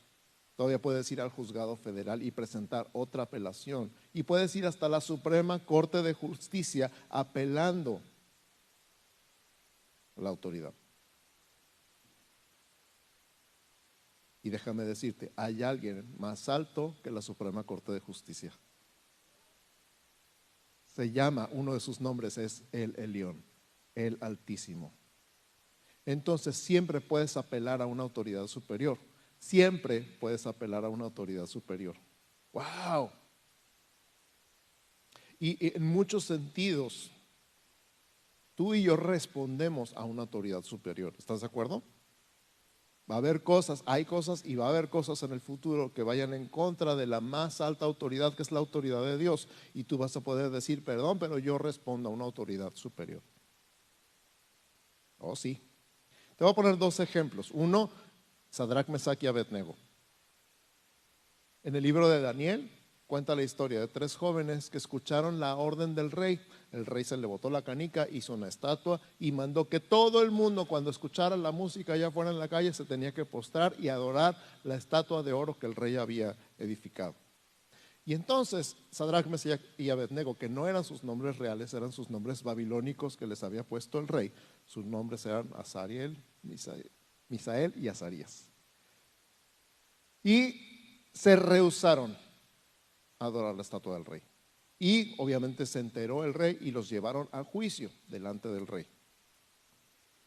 Todavía 0.55 0.81
puedes 0.81 1.11
ir 1.11 1.19
al 1.19 1.29
juzgado 1.29 1.75
federal 1.75 2.21
y 2.21 2.29
presentar 2.31 2.87
otra 2.93 3.23
apelación. 3.23 3.91
Y 4.13 4.23
puedes 4.23 4.55
ir 4.55 4.65
hasta 4.65 4.87
la 4.87 5.01
Suprema 5.01 5.65
Corte 5.65 6.03
de 6.03 6.13
Justicia 6.13 6.91
apelando 7.09 7.99
a 10.15 10.21
la 10.21 10.29
autoridad. 10.29 10.73
Y 14.43 14.49
déjame 14.49 14.83
decirte, 14.83 15.31
hay 15.35 15.63
alguien 15.63 16.13
más 16.19 16.49
alto 16.49 16.95
que 17.01 17.09
la 17.09 17.21
Suprema 17.21 17.63
Corte 17.63 17.91
de 17.91 17.99
Justicia. 17.99 18.51
Se 20.85 21.11
llama, 21.11 21.49
uno 21.51 21.73
de 21.73 21.79
sus 21.79 21.99
nombres 21.99 22.37
es 22.37 22.63
el 22.71 22.93
Elión, 22.99 23.43
el 23.95 24.17
Altísimo. 24.21 24.93
Entonces 26.05 26.55
siempre 26.57 27.01
puedes 27.01 27.37
apelar 27.37 27.81
a 27.81 27.87
una 27.87 28.03
autoridad 28.03 28.45
superior 28.45 28.99
siempre 29.43 30.01
puedes 30.19 30.47
apelar 30.47 30.85
a 30.85 30.89
una 30.89 31.03
autoridad 31.03 31.45
superior. 31.45 31.95
¡Wow! 32.53 33.11
Y 35.37 35.75
en 35.75 35.85
muchos 35.85 36.23
sentidos, 36.23 37.11
tú 38.55 38.73
y 38.73 38.83
yo 38.83 38.95
respondemos 38.95 39.93
a 39.97 40.05
una 40.05 40.21
autoridad 40.21 40.63
superior. 40.63 41.13
¿Estás 41.17 41.41
de 41.41 41.47
acuerdo? 41.47 41.83
Va 43.11 43.15
a 43.15 43.17
haber 43.17 43.43
cosas, 43.43 43.83
hay 43.85 44.05
cosas 44.05 44.45
y 44.45 44.55
va 44.55 44.67
a 44.67 44.69
haber 44.69 44.89
cosas 44.89 45.21
en 45.23 45.33
el 45.33 45.41
futuro 45.41 45.91
que 45.93 46.03
vayan 46.03 46.33
en 46.33 46.47
contra 46.47 46.95
de 46.95 47.05
la 47.05 47.19
más 47.19 47.59
alta 47.59 47.83
autoridad, 47.83 48.35
que 48.35 48.43
es 48.43 48.51
la 48.53 48.59
autoridad 48.59 49.03
de 49.03 49.17
Dios. 49.17 49.49
Y 49.73 49.83
tú 49.83 49.97
vas 49.97 50.15
a 50.15 50.21
poder 50.21 50.51
decir, 50.51 50.85
perdón, 50.85 51.19
pero 51.19 51.37
yo 51.37 51.57
respondo 51.57 52.07
a 52.07 52.13
una 52.13 52.23
autoridad 52.23 52.73
superior. 52.75 53.21
Oh, 55.17 55.35
sí. 55.35 55.59
Te 56.37 56.45
voy 56.45 56.51
a 56.51 56.55
poner 56.55 56.77
dos 56.77 56.99
ejemplos. 56.99 57.51
Uno, 57.51 57.91
Sadrach, 58.53 58.87
Mesach 58.87 59.17
y 59.23 59.25
Abednego. 59.25 59.75
En 61.63 61.75
el 61.75 61.81
libro 61.81 62.07
de 62.07 62.21
Daniel, 62.21 62.69
cuenta 63.07 63.35
la 63.35 63.41
historia 63.41 63.79
de 63.79 63.87
tres 63.87 64.15
jóvenes 64.15 64.69
que 64.69 64.77
escucharon 64.77 65.39
la 65.39 65.55
orden 65.55 65.95
del 65.95 66.11
rey. 66.11 66.39
El 66.71 66.85
rey 66.85 67.03
se 67.03 67.17
le 67.17 67.25
botó 67.25 67.49
la 67.49 67.63
canica, 67.63 68.07
hizo 68.11 68.35
una 68.35 68.47
estatua 68.47 69.01
y 69.17 69.31
mandó 69.31 69.67
que 69.67 69.79
todo 69.79 70.21
el 70.21 70.29
mundo 70.29 70.67
cuando 70.67 70.91
escuchara 70.91 71.35
la 71.35 71.51
música 71.51 71.93
allá 71.93 72.09
afuera 72.09 72.29
en 72.29 72.37
la 72.37 72.47
calle 72.47 72.71
se 72.73 72.85
tenía 72.85 73.11
que 73.11 73.25
postrar 73.25 73.73
y 73.79 73.87
adorar 73.87 74.37
la 74.63 74.75
estatua 74.75 75.23
de 75.23 75.33
oro 75.33 75.57
que 75.57 75.65
el 75.65 75.73
rey 75.73 75.95
había 75.95 76.37
edificado. 76.59 77.15
Y 78.05 78.13
entonces 78.13 78.77
Sadrach, 78.91 79.25
Mesías 79.25 79.61
y 79.79 79.89
Abednego, 79.89 80.37
que 80.37 80.47
no 80.47 80.67
eran 80.67 80.83
sus 80.83 81.03
nombres 81.03 81.39
reales, 81.39 81.73
eran 81.73 81.91
sus 81.91 82.11
nombres 82.11 82.43
babilónicos 82.43 83.17
que 83.17 83.25
les 83.25 83.43
había 83.43 83.63
puesto 83.63 83.97
el 83.97 84.07
rey. 84.07 84.31
Sus 84.67 84.85
nombres 84.85 85.25
eran 85.25 85.49
Azariel, 85.55 86.23
Misael 86.43 86.91
y 87.75 87.87
Azarías. 87.87 88.49
Y 90.23 91.05
se 91.13 91.35
rehusaron 91.35 92.17
a 93.19 93.25
adorar 93.25 93.55
la 93.55 93.61
estatua 93.61 93.95
del 93.95 94.05
rey. 94.05 94.21
Y 94.79 95.15
obviamente 95.17 95.65
se 95.65 95.79
enteró 95.79 96.23
el 96.23 96.33
rey 96.33 96.57
y 96.61 96.71
los 96.71 96.89
llevaron 96.89 97.29
a 97.31 97.43
juicio 97.43 97.89
delante 98.07 98.49
del 98.49 98.67
rey. 98.67 98.85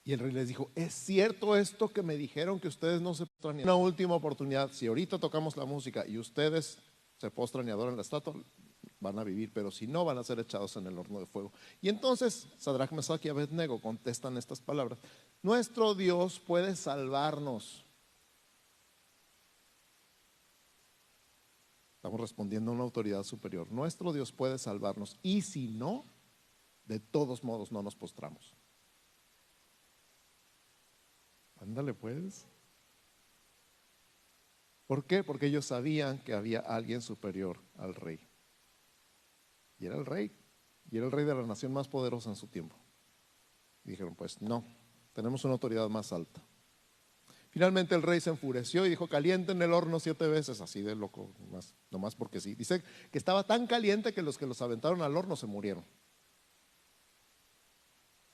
Y 0.04 0.12
el 0.12 0.20
rey 0.20 0.30
les 0.30 0.48
dijo, 0.48 0.70
¿es 0.74 0.94
cierto 0.94 1.56
esto 1.56 1.88
que 1.88 2.02
me 2.02 2.16
dijeron 2.16 2.60
que 2.60 2.68
ustedes 2.68 3.00
no 3.00 3.12
se 3.12 3.26
postran? 3.26 3.60
Una 3.60 3.74
última 3.74 4.14
oportunidad, 4.14 4.70
si 4.72 4.86
ahorita 4.86 5.18
tocamos 5.18 5.56
la 5.56 5.64
música 5.64 6.06
y 6.06 6.16
ustedes 6.16 6.78
se 7.16 7.30
postran 7.30 7.66
y 7.66 7.72
adoran 7.72 7.96
la 7.96 8.02
estatua, 8.02 8.34
van 9.00 9.18
a 9.18 9.24
vivir, 9.24 9.50
pero 9.52 9.70
si 9.70 9.86
no, 9.86 10.04
van 10.04 10.18
a 10.18 10.24
ser 10.24 10.38
echados 10.38 10.76
en 10.76 10.86
el 10.86 10.96
horno 10.96 11.18
de 11.20 11.26
fuego. 11.26 11.52
Y 11.80 11.88
entonces 11.88 12.46
Sadrach, 12.56 12.92
Mesach 12.92 13.24
y 13.24 13.28
Abednego 13.28 13.80
contestan 13.80 14.36
estas 14.36 14.60
palabras. 14.60 14.98
Nuestro 15.42 15.94
Dios 15.94 16.40
puede 16.40 16.76
salvarnos. 16.76 17.84
Estamos 21.96 22.20
respondiendo 22.20 22.70
a 22.70 22.74
una 22.74 22.84
autoridad 22.84 23.24
superior. 23.24 23.70
Nuestro 23.72 24.12
Dios 24.12 24.30
puede 24.30 24.58
salvarnos. 24.58 25.18
Y 25.22 25.42
si 25.42 25.68
no, 25.68 26.04
de 26.84 27.00
todos 27.00 27.42
modos 27.42 27.72
no 27.72 27.82
nos 27.82 27.96
postramos. 27.96 28.54
Ándale 31.56 31.94
pues. 31.94 32.46
¿Por 34.86 35.04
qué? 35.04 35.24
Porque 35.24 35.46
ellos 35.46 35.66
sabían 35.66 36.18
que 36.20 36.32
había 36.32 36.60
alguien 36.60 37.02
superior 37.02 37.60
al 37.74 37.94
rey. 37.94 38.20
Y 39.78 39.86
era 39.86 39.96
el 39.96 40.06
rey. 40.06 40.30
Y 40.90 40.98
era 40.98 41.06
el 41.06 41.12
rey 41.12 41.24
de 41.24 41.34
la 41.34 41.42
nación 41.42 41.72
más 41.72 41.88
poderosa 41.88 42.30
en 42.30 42.36
su 42.36 42.46
tiempo. 42.46 42.76
Dijeron, 43.82 44.14
pues 44.14 44.40
no, 44.40 44.64
tenemos 45.16 45.42
una 45.46 45.54
autoridad 45.54 45.88
más 45.88 46.12
alta. 46.12 46.42
Finalmente 47.48 47.94
el 47.94 48.02
rey 48.02 48.20
se 48.20 48.28
enfureció 48.28 48.84
y 48.84 48.90
dijo, 48.90 49.08
calienten 49.08 49.62
el 49.62 49.72
horno 49.72 49.98
siete 49.98 50.28
veces, 50.28 50.60
así 50.60 50.82
de 50.82 50.94
loco, 50.94 51.30
nomás, 51.40 51.72
nomás 51.90 52.14
porque 52.14 52.38
sí. 52.38 52.54
Dice 52.54 52.82
que 53.10 53.16
estaba 53.16 53.44
tan 53.44 53.66
caliente 53.66 54.12
que 54.12 54.20
los 54.20 54.36
que 54.36 54.46
los 54.46 54.60
aventaron 54.60 55.00
al 55.00 55.16
horno 55.16 55.34
se 55.36 55.46
murieron. 55.46 55.82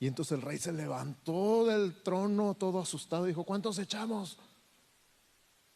Y 0.01 0.09
entonces 0.09 0.37
el 0.37 0.43
rey 0.43 0.59
se 0.59 0.73
levantó 0.73 1.65
del 1.67 2.03
trono 2.03 2.55
todo 2.55 2.81
asustado 2.81 3.27
y 3.27 3.29
dijo, 3.29 3.45
¿cuántos 3.45 3.79
echamos? 3.79 4.39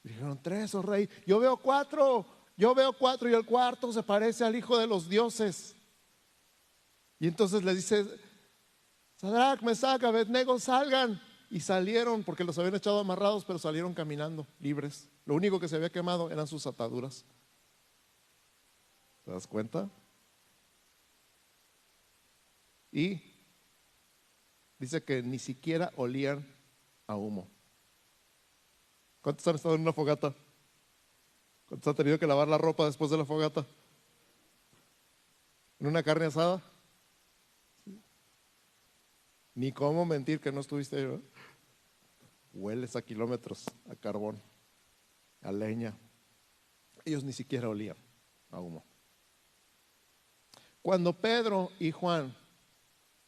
dijeron, 0.03 0.41
tres, 0.43 0.75
oh 0.75 0.83
rey. 0.83 1.09
Yo 1.25 1.39
veo 1.39 1.57
cuatro, 1.57 2.27
yo 2.57 2.75
veo 2.75 2.93
cuatro 2.93 3.29
y 3.29 3.35
el 3.35 3.47
cuarto 3.47 3.93
se 3.93 4.03
parece 4.03 4.45
al 4.45 4.57
hijo 4.57 4.77
de 4.77 4.89
los 4.89 5.09
dioses. 5.09 5.77
Y 7.21 7.29
entonces 7.29 7.63
le 7.63 7.75
dice, 7.75 8.05
Sadrach, 9.17 9.63
Mesach, 9.63 10.03
Abednego, 10.05 10.59
salgan. 10.59 11.21
Y 11.49 11.61
salieron 11.61 12.25
porque 12.25 12.45
los 12.45 12.59
habían 12.59 12.75
echado 12.75 12.99
amarrados, 12.99 13.45
pero 13.45 13.59
salieron 13.59 13.95
caminando, 13.95 14.47
libres. 14.59 15.09
Lo 15.25 15.35
único 15.35 15.61
que 15.61 15.69
se 15.69 15.77
había 15.77 15.91
quemado 15.91 16.31
eran 16.31 16.47
sus 16.47 16.67
ataduras. 16.67 17.25
¿Te 19.25 19.31
das 19.31 19.47
cuenta? 19.47 19.89
Y 22.91 23.21
dice 24.79 25.05
que 25.05 25.23
ni 25.23 25.39
siquiera 25.39 25.93
olían 25.97 26.47
a 27.07 27.15
humo. 27.15 27.49
¿Cuántos 29.21 29.47
han 29.47 29.57
estado 29.57 29.75
en 29.77 29.83
una 29.83 29.93
fogata? 29.93 30.35
¿Cuántos 31.69 31.89
han 31.89 31.97
tenido 31.97 32.19
que 32.19 32.27
lavar 32.27 32.49
la 32.49 32.59
ropa 32.59 32.87
después 32.87 33.11
de 33.11 33.19
la 33.19 33.25
fogata? 33.25 33.67
¿En 35.79 35.87
una 35.87 36.03
carne 36.03 36.27
asada? 36.27 36.63
Ni 39.57 39.73
cómo 39.73 40.05
mentir 40.05 40.39
que 40.39 40.53
no 40.53 40.61
estuviste 40.61 40.97
ahí. 40.97 41.21
Hueles 42.53 42.95
a 42.95 43.03
kilómetros, 43.03 43.65
a 43.91 43.97
carbón, 43.97 44.41
a 45.41 45.51
leña. 45.51 45.97
Ellos 47.07 47.25
ni 47.25 47.33
siquiera 47.33 47.69
olían 47.69 47.97
a 48.51 48.61
humo. 48.61 48.85
Cuando 50.83 51.15
Pedro 51.15 51.71
y 51.81 51.91
Juan 51.91 52.37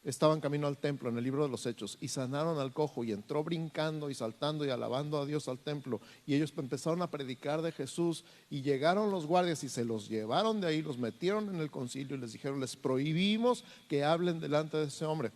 estaban 0.03 0.39
camino 0.39 0.67
al 0.67 0.77
templo 0.77 1.09
en 1.09 1.17
el 1.17 1.23
libro 1.23 1.43
de 1.43 1.49
los 1.49 1.65
Hechos 1.65 1.97
y 1.99 2.07
sanaron 2.09 2.59
al 2.59 2.73
cojo 2.73 3.03
y 3.03 3.11
entró 3.11 3.43
brincando 3.43 4.11
y 4.11 4.13
saltando 4.13 4.65
y 4.65 4.69
alabando 4.69 5.17
a 5.17 5.25
Dios 5.25 5.47
al 5.47 5.59
templo 5.59 5.99
y 6.25 6.35
ellos 6.35 6.53
empezaron 6.55 7.01
a 7.01 7.09
predicar 7.09 7.61
de 7.63 7.71
Jesús 7.71 8.23
y 8.51 8.61
llegaron 8.61 9.11
los 9.11 9.25
guardias 9.25 9.63
y 9.63 9.69
se 9.69 9.83
los 9.83 10.07
llevaron 10.07 10.61
de 10.61 10.67
ahí, 10.67 10.81
los 10.81 10.99
metieron 10.99 11.53
en 11.53 11.59
el 11.59 11.71
concilio 11.71 12.15
y 12.15 12.19
les 12.19 12.33
dijeron, 12.33 12.59
les 12.59 12.75
prohibimos 12.75 13.65
que 13.87 14.03
hablen 14.03 14.39
delante 14.39 14.77
de 14.77 14.85
ese 14.85 15.05
hombre, 15.05 15.31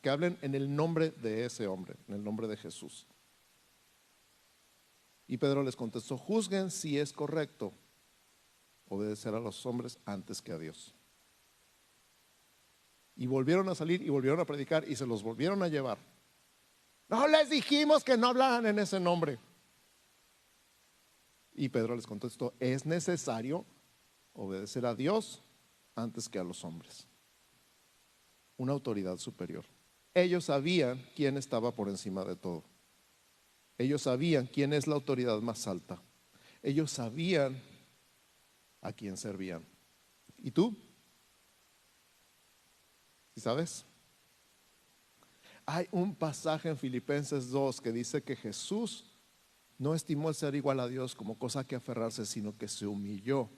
que 0.00 0.10
hablen 0.10 0.38
en 0.42 0.54
el 0.54 0.74
nombre 0.74 1.10
de 1.10 1.44
ese 1.44 1.66
hombre, 1.66 1.94
en 2.08 2.14
el 2.14 2.24
nombre 2.24 2.48
de 2.48 2.56
Jesús. 2.56 3.06
Y 5.26 5.36
Pedro 5.36 5.62
les 5.62 5.76
contestó, 5.76 6.18
juzguen 6.18 6.70
si 6.70 6.98
es 6.98 7.12
correcto 7.12 7.72
obedecer 8.88 9.34
a 9.34 9.40
los 9.40 9.64
hombres 9.64 9.98
antes 10.04 10.42
que 10.42 10.52
a 10.52 10.58
Dios. 10.58 10.94
Y 13.14 13.26
volvieron 13.26 13.68
a 13.68 13.74
salir 13.74 14.02
y 14.02 14.08
volvieron 14.08 14.40
a 14.40 14.44
predicar 14.44 14.88
y 14.88 14.96
se 14.96 15.06
los 15.06 15.22
volvieron 15.22 15.62
a 15.62 15.68
llevar. 15.68 15.98
No 17.08 17.28
les 17.28 17.50
dijimos 17.50 18.02
que 18.02 18.16
no 18.16 18.28
hablaran 18.28 18.66
en 18.66 18.78
ese 18.78 18.98
nombre. 18.98 19.38
Y 21.52 21.68
Pedro 21.68 21.94
les 21.94 22.06
contestó, 22.06 22.54
es 22.58 22.86
necesario 22.86 23.64
obedecer 24.32 24.86
a 24.86 24.94
Dios 24.94 25.42
antes 25.94 26.28
que 26.28 26.38
a 26.38 26.44
los 26.44 26.64
hombres. 26.64 27.06
Una 28.56 28.72
autoridad 28.72 29.18
superior. 29.18 29.64
Ellos 30.14 30.46
sabían 30.46 31.04
quién 31.14 31.36
estaba 31.36 31.74
por 31.74 31.88
encima 31.88 32.24
de 32.24 32.36
todo. 32.36 32.64
Ellos 33.78 34.02
sabían 34.02 34.46
quién 34.46 34.72
es 34.72 34.86
la 34.86 34.94
autoridad 34.94 35.40
más 35.40 35.66
alta. 35.66 36.02
Ellos 36.62 36.90
sabían 36.90 37.60
a 38.80 38.92
quién 38.92 39.16
servían. 39.16 39.64
¿Y 40.38 40.50
tú? 40.50 40.76
sabes? 43.40 43.84
Hay 45.66 45.88
un 45.90 46.14
pasaje 46.14 46.68
en 46.68 46.76
Filipenses 46.76 47.50
2 47.50 47.80
que 47.80 47.92
dice 47.92 48.22
que 48.22 48.36
Jesús 48.36 49.06
no 49.78 49.94
estimó 49.94 50.28
el 50.28 50.34
ser 50.34 50.54
igual 50.54 50.78
a 50.80 50.88
Dios 50.88 51.14
como 51.14 51.38
cosa 51.38 51.64
que 51.64 51.76
aferrarse, 51.76 52.26
sino 52.26 52.56
que 52.56 52.68
se 52.68 52.86
humilló, 52.86 53.48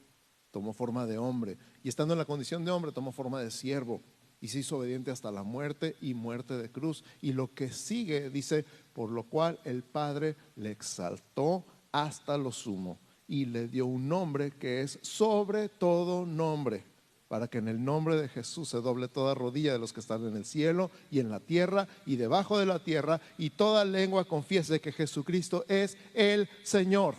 tomó 0.50 0.72
forma 0.72 1.06
de 1.06 1.18
hombre 1.18 1.58
y 1.82 1.88
estando 1.88 2.14
en 2.14 2.18
la 2.18 2.24
condición 2.24 2.64
de 2.64 2.70
hombre 2.70 2.92
tomó 2.92 3.12
forma 3.12 3.40
de 3.40 3.50
siervo 3.50 4.02
y 4.42 4.48
se 4.48 4.58
hizo 4.58 4.76
obediente 4.76 5.10
hasta 5.10 5.30
la 5.30 5.44
muerte 5.44 5.96
y 6.02 6.12
muerte 6.12 6.58
de 6.58 6.70
cruz. 6.70 7.04
Y 7.22 7.32
lo 7.32 7.54
que 7.54 7.70
sigue 7.70 8.28
dice, 8.28 8.66
por 8.92 9.10
lo 9.10 9.22
cual 9.22 9.58
el 9.64 9.82
Padre 9.84 10.36
le 10.56 10.72
exaltó 10.72 11.64
hasta 11.92 12.36
lo 12.36 12.52
sumo 12.52 12.98
y 13.28 13.46
le 13.46 13.68
dio 13.68 13.86
un 13.86 14.08
nombre 14.08 14.50
que 14.50 14.82
es 14.82 14.98
sobre 15.00 15.68
todo 15.68 16.26
nombre 16.26 16.84
para 17.28 17.48
que 17.48 17.56
en 17.56 17.68
el 17.68 17.82
nombre 17.82 18.16
de 18.20 18.28
Jesús 18.28 18.68
se 18.68 18.82
doble 18.82 19.08
toda 19.08 19.34
rodilla 19.34 19.72
de 19.72 19.78
los 19.78 19.94
que 19.94 20.00
están 20.00 20.26
en 20.26 20.36
el 20.36 20.44
cielo 20.44 20.90
y 21.10 21.18
en 21.18 21.30
la 21.30 21.40
tierra 21.40 21.88
y 22.04 22.16
debajo 22.16 22.58
de 22.58 22.66
la 22.66 22.84
tierra, 22.84 23.22
y 23.38 23.48
toda 23.48 23.86
lengua 23.86 24.26
confiese 24.26 24.82
que 24.82 24.92
Jesucristo 24.92 25.64
es 25.66 25.96
el 26.12 26.46
Señor. 26.62 27.14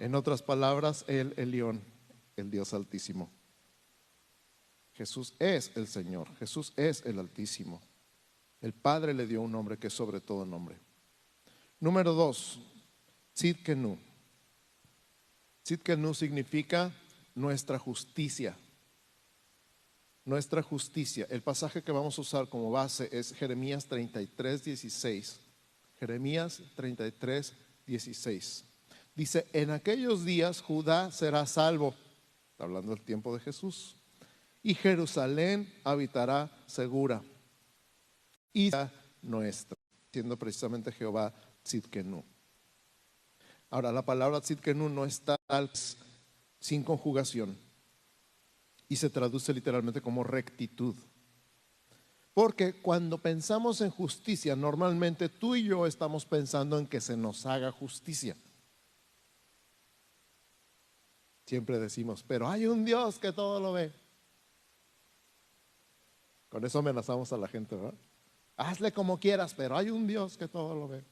En 0.00 0.16
otras 0.16 0.42
palabras, 0.42 1.04
el 1.06 1.34
Elión, 1.36 1.82
el 2.34 2.50
Dios 2.50 2.74
Altísimo. 2.74 3.30
Jesús 5.00 5.32
es 5.38 5.70
el 5.76 5.86
Señor, 5.86 6.28
Jesús 6.36 6.74
es 6.76 7.02
el 7.06 7.18
Altísimo. 7.18 7.80
El 8.60 8.74
Padre 8.74 9.14
le 9.14 9.26
dio 9.26 9.40
un 9.40 9.50
nombre 9.50 9.78
que 9.78 9.86
es 9.86 9.94
sobre 9.94 10.20
todo 10.20 10.44
nombre. 10.44 10.76
Número 11.80 12.12
dos, 12.12 12.58
Tzidkenu. 13.32 13.96
Tzidkenu 15.62 16.12
significa 16.12 16.92
nuestra 17.34 17.78
justicia 17.78 18.54
nuestra 20.26 20.62
justicia. 20.62 21.26
El 21.30 21.42
pasaje 21.42 21.82
que 21.82 21.92
vamos 21.92 22.18
a 22.18 22.20
usar 22.20 22.48
como 22.50 22.70
base 22.70 23.08
es 23.10 23.32
Jeremías 23.32 23.86
33, 23.86 24.62
16. 24.62 25.40
Jeremías 25.98 26.62
33, 26.76 27.54
16. 27.86 28.64
Dice, 29.16 29.46
en 29.54 29.70
aquellos 29.70 30.26
días 30.26 30.60
Judá 30.60 31.10
será 31.10 31.46
salvo, 31.46 31.94
está 32.52 32.64
hablando 32.64 32.94
del 32.94 33.02
tiempo 33.02 33.34
de 33.34 33.40
Jesús, 33.40 33.96
y 34.62 34.74
Jerusalén 34.74 35.72
habitará 35.84 36.50
segura. 36.66 37.22
Y 38.52 38.70
nuestra, 39.22 39.76
siendo 40.12 40.36
precisamente 40.36 40.92
Jehová 40.92 41.32
Tzidkenu. 41.62 42.24
Ahora, 43.70 43.92
la 43.92 44.04
palabra 44.04 44.40
Tzidkenu 44.40 44.88
no 44.88 45.04
está 45.04 45.36
sin 46.58 46.82
conjugación 46.82 47.56
y 48.88 48.96
se 48.96 49.08
traduce 49.08 49.54
literalmente 49.54 50.00
como 50.00 50.24
rectitud. 50.24 50.96
Porque 52.34 52.74
cuando 52.74 53.18
pensamos 53.18 53.80
en 53.80 53.90
justicia, 53.90 54.56
normalmente 54.56 55.28
tú 55.28 55.54
y 55.54 55.64
yo 55.64 55.86
estamos 55.86 56.24
pensando 56.24 56.78
en 56.78 56.86
que 56.86 57.00
se 57.00 57.16
nos 57.16 57.46
haga 57.46 57.70
justicia. 57.70 58.36
Siempre 61.46 61.78
decimos, 61.78 62.24
pero 62.26 62.48
hay 62.48 62.66
un 62.66 62.84
Dios 62.84 63.18
que 63.18 63.32
todo 63.32 63.60
lo 63.60 63.72
ve. 63.72 63.92
Con 66.50 66.64
eso 66.64 66.80
amenazamos 66.80 67.32
a 67.32 67.38
la 67.38 67.48
gente, 67.48 67.76
¿verdad? 67.76 67.94
Hazle 68.56 68.92
como 68.92 69.18
quieras, 69.18 69.54
pero 69.54 69.76
hay 69.76 69.88
un 69.88 70.06
Dios 70.06 70.36
que 70.36 70.48
todo 70.48 70.74
lo 70.74 70.88
ve. 70.88 71.02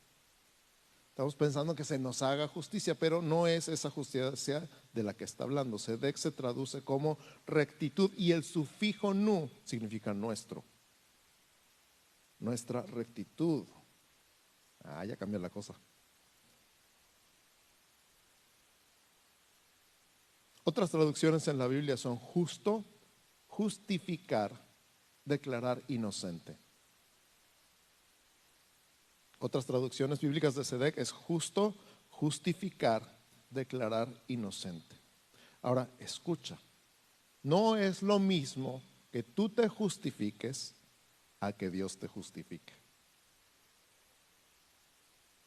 Estamos 1.11 1.35
pensando 1.35 1.75
que 1.75 1.83
se 1.83 1.99
nos 1.99 2.23
haga 2.23 2.47
justicia, 2.47 2.95
pero 2.95 3.23
no 3.23 3.47
es 3.47 3.69
esa 3.69 3.91
justicia 3.91 4.69
de 4.93 5.03
la 5.03 5.15
que 5.15 5.25
está 5.25 5.45
hablando. 5.45 5.79
Sedec 5.79 6.17
se 6.17 6.31
traduce 6.31 6.83
como 6.83 7.19
rectitud 7.47 8.13
y 8.17 8.33
el 8.33 8.45
sufijo 8.45 9.15
nu 9.15 9.51
significa 9.65 10.13
nuestro. 10.13 10.63
Nuestra 12.39 12.83
rectitud. 12.83 13.67
Ah, 14.85 15.05
ya 15.05 15.17
cambia 15.17 15.41
la 15.41 15.51
cosa. 15.51 15.75
Otras 20.63 20.91
traducciones 20.91 21.49
en 21.49 21.59
la 21.59 21.67
Biblia 21.67 21.97
son 21.97 22.17
justo, 22.17 22.85
justificar, 23.47 24.68
declarar 25.29 25.83
inocente. 25.87 26.57
Otras 29.39 29.67
traducciones 29.67 30.21
bíblicas 30.21 30.55
de 30.55 30.65
Sedec 30.65 30.99
es 30.99 31.13
justo, 31.13 31.75
justificar, 32.11 33.03
declarar 33.51 34.09
inocente. 34.27 34.97
Ahora, 35.63 35.89
escucha, 36.01 36.59
no 37.43 37.77
es 37.77 38.03
lo 38.03 38.19
mismo 38.19 38.83
que 39.13 39.23
tú 39.23 39.49
te 39.49 39.69
justifiques 39.69 40.75
a 41.41 41.53
que 41.53 41.71
Dios 41.71 41.97
te 41.99 42.09
justifique. 42.09 42.73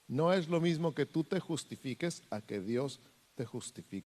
No 0.08 0.34
es 0.34 0.48
lo 0.48 0.60
mismo 0.60 0.94
que 0.94 1.06
tú 1.06 1.24
te 1.24 1.40
justifiques 1.40 2.24
a 2.30 2.42
que 2.42 2.60
Dios 2.60 3.00
te 3.36 3.46
justifique. 3.46 4.08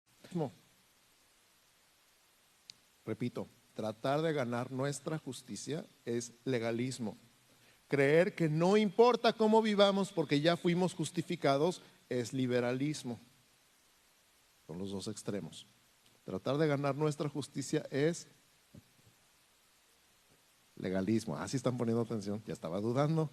Repito, 3.04 3.48
tratar 3.80 4.20
de 4.20 4.34
ganar 4.34 4.70
nuestra 4.70 5.16
justicia 5.16 5.86
es 6.04 6.34
legalismo. 6.44 7.16
Creer 7.88 8.34
que 8.34 8.46
no 8.46 8.76
importa 8.76 9.32
cómo 9.32 9.62
vivamos 9.62 10.12
porque 10.12 10.38
ya 10.38 10.58
fuimos 10.58 10.92
justificados 10.92 11.80
es 12.10 12.34
liberalismo. 12.34 13.18
Son 14.66 14.76
los 14.78 14.90
dos 14.90 15.08
extremos. 15.08 15.66
Tratar 16.24 16.58
de 16.58 16.66
ganar 16.66 16.94
nuestra 16.94 17.30
justicia 17.30 17.86
es 17.90 18.28
legalismo. 20.76 21.34
Así 21.38 21.56
ah, 21.56 21.60
están 21.60 21.78
poniendo 21.78 22.02
atención, 22.02 22.42
ya 22.46 22.52
estaba 22.52 22.82
dudando. 22.82 23.30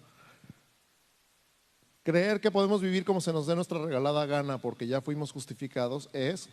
Creer 2.04 2.40
que 2.40 2.50
podemos 2.50 2.80
vivir 2.80 3.04
como 3.04 3.20
se 3.20 3.34
nos 3.34 3.46
dé 3.46 3.54
nuestra 3.54 3.84
regalada 3.84 4.24
gana 4.24 4.56
porque 4.56 4.86
ya 4.86 5.02
fuimos 5.02 5.30
justificados 5.30 6.08
es 6.14 6.48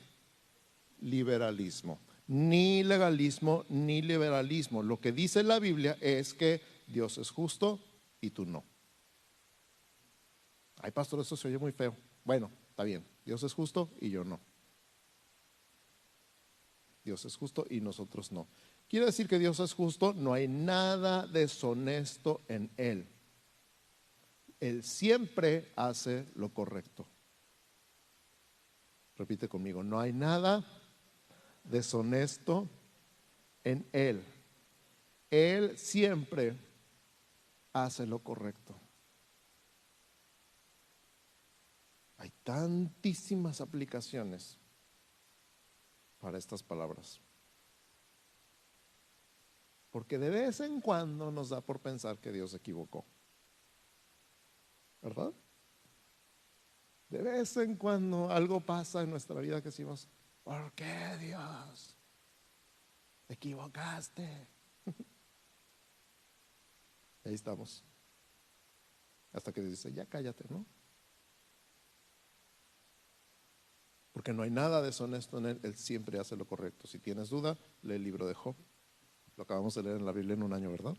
liberalismo. 0.99 1.97
Ni 2.27 2.83
legalismo 2.83 3.65
ni 3.69 4.01
liberalismo. 4.01 4.81
Lo 4.81 4.99
que 4.99 5.11
dice 5.11 5.43
la 5.43 5.59
Biblia 5.59 5.97
es 6.01 6.33
que 6.33 6.61
Dios 6.87 7.17
es 7.17 7.29
justo, 7.29 7.79
y 8.25 8.31
tú 8.31 8.45
no. 8.45 8.63
Ay, 10.77 10.91
pastor, 10.91 11.19
eso 11.19 11.37
se 11.37 11.47
oye 11.47 11.57
muy 11.57 11.71
feo. 11.71 11.95
Bueno, 12.23 12.51
está 12.69 12.83
bien. 12.83 13.05
Dios 13.23 13.43
es 13.43 13.53
justo 13.53 13.89
y 13.99 14.09
yo 14.09 14.23
no. 14.23 14.39
Dios 17.03 17.23
es 17.25 17.35
justo 17.35 17.65
y 17.69 17.81
nosotros 17.81 18.31
no. 18.31 18.47
Quiere 18.87 19.05
decir 19.07 19.27
que 19.27 19.39
Dios 19.39 19.59
es 19.59 19.73
justo, 19.73 20.13
no 20.13 20.33
hay 20.33 20.47
nada 20.47 21.27
deshonesto 21.27 22.41
en 22.47 22.71
Él. 22.77 23.07
Él 24.59 24.83
siempre 24.83 25.71
hace 25.75 26.27
lo 26.35 26.49
correcto. 26.49 27.07
Repite 29.17 29.47
conmigo, 29.47 29.83
no 29.83 29.99
hay 29.99 30.13
nada 30.13 30.65
deshonesto 31.65 32.69
en 33.63 33.87
Él. 33.91 34.23
Él 35.29 35.77
siempre 35.77 36.57
hace 37.73 38.05
lo 38.05 38.19
correcto. 38.19 38.75
Hay 42.17 42.31
tantísimas 42.43 43.59
aplicaciones 43.59 44.57
para 46.19 46.37
estas 46.37 46.63
palabras. 46.63 47.19
Porque 49.91 50.17
de 50.17 50.29
vez 50.29 50.59
en 50.59 50.81
cuando 50.81 51.31
nos 51.31 51.49
da 51.49 51.61
por 51.61 51.79
pensar 51.79 52.17
que 52.17 52.31
Dios 52.31 52.51
se 52.51 52.57
equivocó. 52.57 53.05
¿Verdad? 55.01 55.33
De 57.09 57.21
vez 57.21 57.55
en 57.57 57.75
cuando 57.75 58.29
algo 58.29 58.59
pasa 58.59 59.03
en 59.03 59.09
nuestra 59.09 59.39
vida 59.39 59.61
que 59.61 59.69
decimos, 59.69 60.09
¿por 60.45 60.71
qué 60.73 61.17
Dios? 61.19 61.97
Te 63.27 63.33
equivocaste. 63.33 64.47
Ahí 67.25 67.33
estamos. 67.33 67.83
Hasta 69.33 69.51
que 69.51 69.61
dice, 69.61 69.91
ya 69.91 70.05
cállate, 70.05 70.45
¿no? 70.47 70.65
Porque 74.13 74.31
no 74.31 74.43
hay 74.43 74.51
nada 74.51 74.81
deshonesto 74.81 75.39
en 75.39 75.47
él, 75.47 75.59
él 75.63 75.75
siempre 75.75 76.19
hace 76.19 76.37
lo 76.37 76.45
correcto. 76.45 76.87
Si 76.87 76.99
tienes 76.99 77.29
duda, 77.29 77.57
lee 77.81 77.95
el 77.95 78.03
libro 78.03 78.27
de 78.27 78.33
Job. 78.33 78.55
Lo 79.35 79.43
acabamos 79.43 79.75
de 79.75 79.83
leer 79.83 79.97
en 79.97 80.05
la 80.05 80.13
Biblia 80.13 80.35
en 80.35 80.43
un 80.43 80.53
año, 80.53 80.71
¿verdad? 80.71 80.95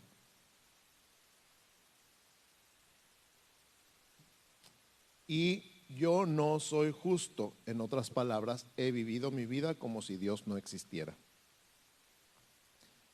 Y 5.25 5.76
yo 5.89 6.25
no 6.25 6.59
soy 6.59 6.91
justo. 6.91 7.53
En 7.65 7.81
otras 7.81 8.09
palabras, 8.09 8.65
he 8.77 8.91
vivido 8.91 9.31
mi 9.31 9.45
vida 9.45 9.75
como 9.75 10.01
si 10.01 10.17
Dios 10.17 10.47
no 10.47 10.57
existiera. 10.57 11.17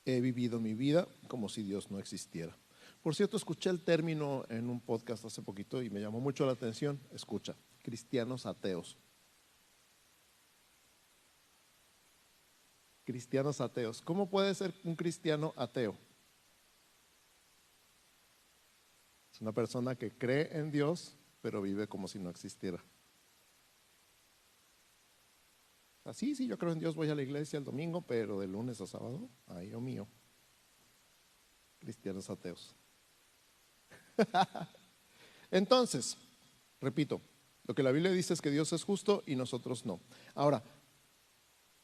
He 0.05 0.19
vivido 0.21 0.59
mi 0.59 0.73
vida 0.73 1.07
como 1.27 1.49
si 1.49 1.63
Dios 1.63 1.89
no 1.89 1.99
existiera. 1.99 2.57
Por 3.01 3.15
cierto, 3.15 3.37
escuché 3.37 3.69
el 3.69 3.83
término 3.83 4.45
en 4.49 4.69
un 4.69 4.79
podcast 4.79 5.25
hace 5.25 5.41
poquito 5.41 5.81
y 5.81 5.89
me 5.89 5.99
llamó 5.99 6.19
mucho 6.19 6.45
la 6.45 6.53
atención. 6.53 6.99
Escucha, 7.13 7.55
cristianos 7.81 8.45
ateos. 8.45 8.97
Cristianos 13.03 13.59
ateos. 13.59 14.01
¿Cómo 14.01 14.29
puede 14.29 14.55
ser 14.55 14.73
un 14.85 14.95
cristiano 14.95 15.53
ateo? 15.57 15.97
Es 19.33 19.41
una 19.41 19.51
persona 19.51 19.95
que 19.95 20.11
cree 20.11 20.57
en 20.57 20.71
Dios, 20.71 21.17
pero 21.43 21.61
vive 21.61 21.89
como 21.89 22.07
si 22.07 22.19
no 22.19 22.29
existiera. 22.29 22.81
Así, 26.05 26.35
sí, 26.35 26.47
yo 26.47 26.57
creo 26.57 26.71
en 26.71 26.79
Dios, 26.79 26.95
voy 26.95 27.09
a 27.09 27.15
la 27.15 27.21
iglesia 27.21 27.57
el 27.57 27.65
domingo, 27.65 28.01
pero 28.01 28.39
de 28.39 28.47
lunes 28.47 28.79
a 28.79 28.87
sábado, 28.87 29.29
ahí 29.47 29.73
o 29.73 29.81
mío. 29.81 30.07
Cristianos 31.79 32.29
ateos. 32.29 32.73
Entonces, 35.51 36.17
repito, 36.79 37.19
lo 37.65 37.75
que 37.75 37.83
la 37.83 37.91
Biblia 37.91 38.11
dice 38.13 38.33
es 38.33 38.41
que 38.41 38.49
Dios 38.49 38.71
es 38.71 38.85
justo 38.85 39.21
y 39.25 39.35
nosotros 39.35 39.85
no. 39.85 39.99
Ahora, 40.35 40.63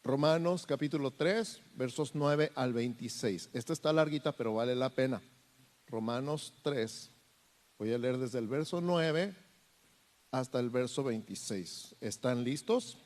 Romanos 0.03 0.65
capítulo 0.65 1.11
3, 1.11 1.59
versos 1.75 2.15
9 2.15 2.53
al 2.55 2.71
26. 2.71 3.49
Esta 3.51 3.73
está 3.73 3.91
larguita, 3.91 4.31
pero 4.31 4.53
vale 4.53 4.73
la 4.73 4.89
pena. 4.89 5.21
Romanos 5.87 6.53
3, 6.61 7.11
voy 7.77 7.91
a 7.91 7.97
leer 7.97 8.17
desde 8.17 8.39
el 8.39 8.47
verso 8.47 8.79
9 8.79 9.48
hasta 10.31 10.59
el 10.59 10.69
verso 10.69 11.03
26. 11.03 11.95
¿Están 12.01 12.43
listos? 12.43 12.97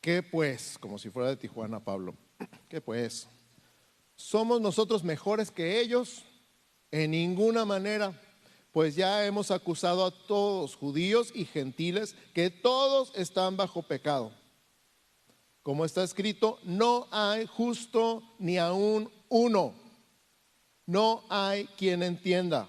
¿Qué 0.00 0.22
pues? 0.22 0.76
Como 0.78 0.98
si 0.98 1.10
fuera 1.10 1.28
de 1.28 1.36
Tijuana, 1.36 1.84
Pablo. 1.84 2.14
¿Qué 2.68 2.80
pues? 2.80 3.28
¿Somos 4.16 4.60
nosotros 4.60 5.04
mejores 5.04 5.50
que 5.50 5.80
ellos? 5.80 6.24
En 6.90 7.12
ninguna 7.12 7.64
manera, 7.64 8.20
pues 8.72 8.96
ya 8.96 9.24
hemos 9.24 9.50
acusado 9.50 10.04
a 10.04 10.10
todos, 10.10 10.76
judíos 10.76 11.32
y 11.34 11.44
gentiles, 11.44 12.14
que 12.34 12.50
todos 12.50 13.12
están 13.14 13.56
bajo 13.56 13.82
pecado. 13.82 14.32
Como 15.62 15.84
está 15.84 16.02
escrito, 16.02 16.58
no 16.64 17.06
hay 17.10 17.46
justo 17.46 18.22
ni 18.38 18.58
aún 18.58 19.10
uno. 19.28 19.74
No 20.86 21.22
hay 21.28 21.66
quien 21.78 22.02
entienda. 22.02 22.68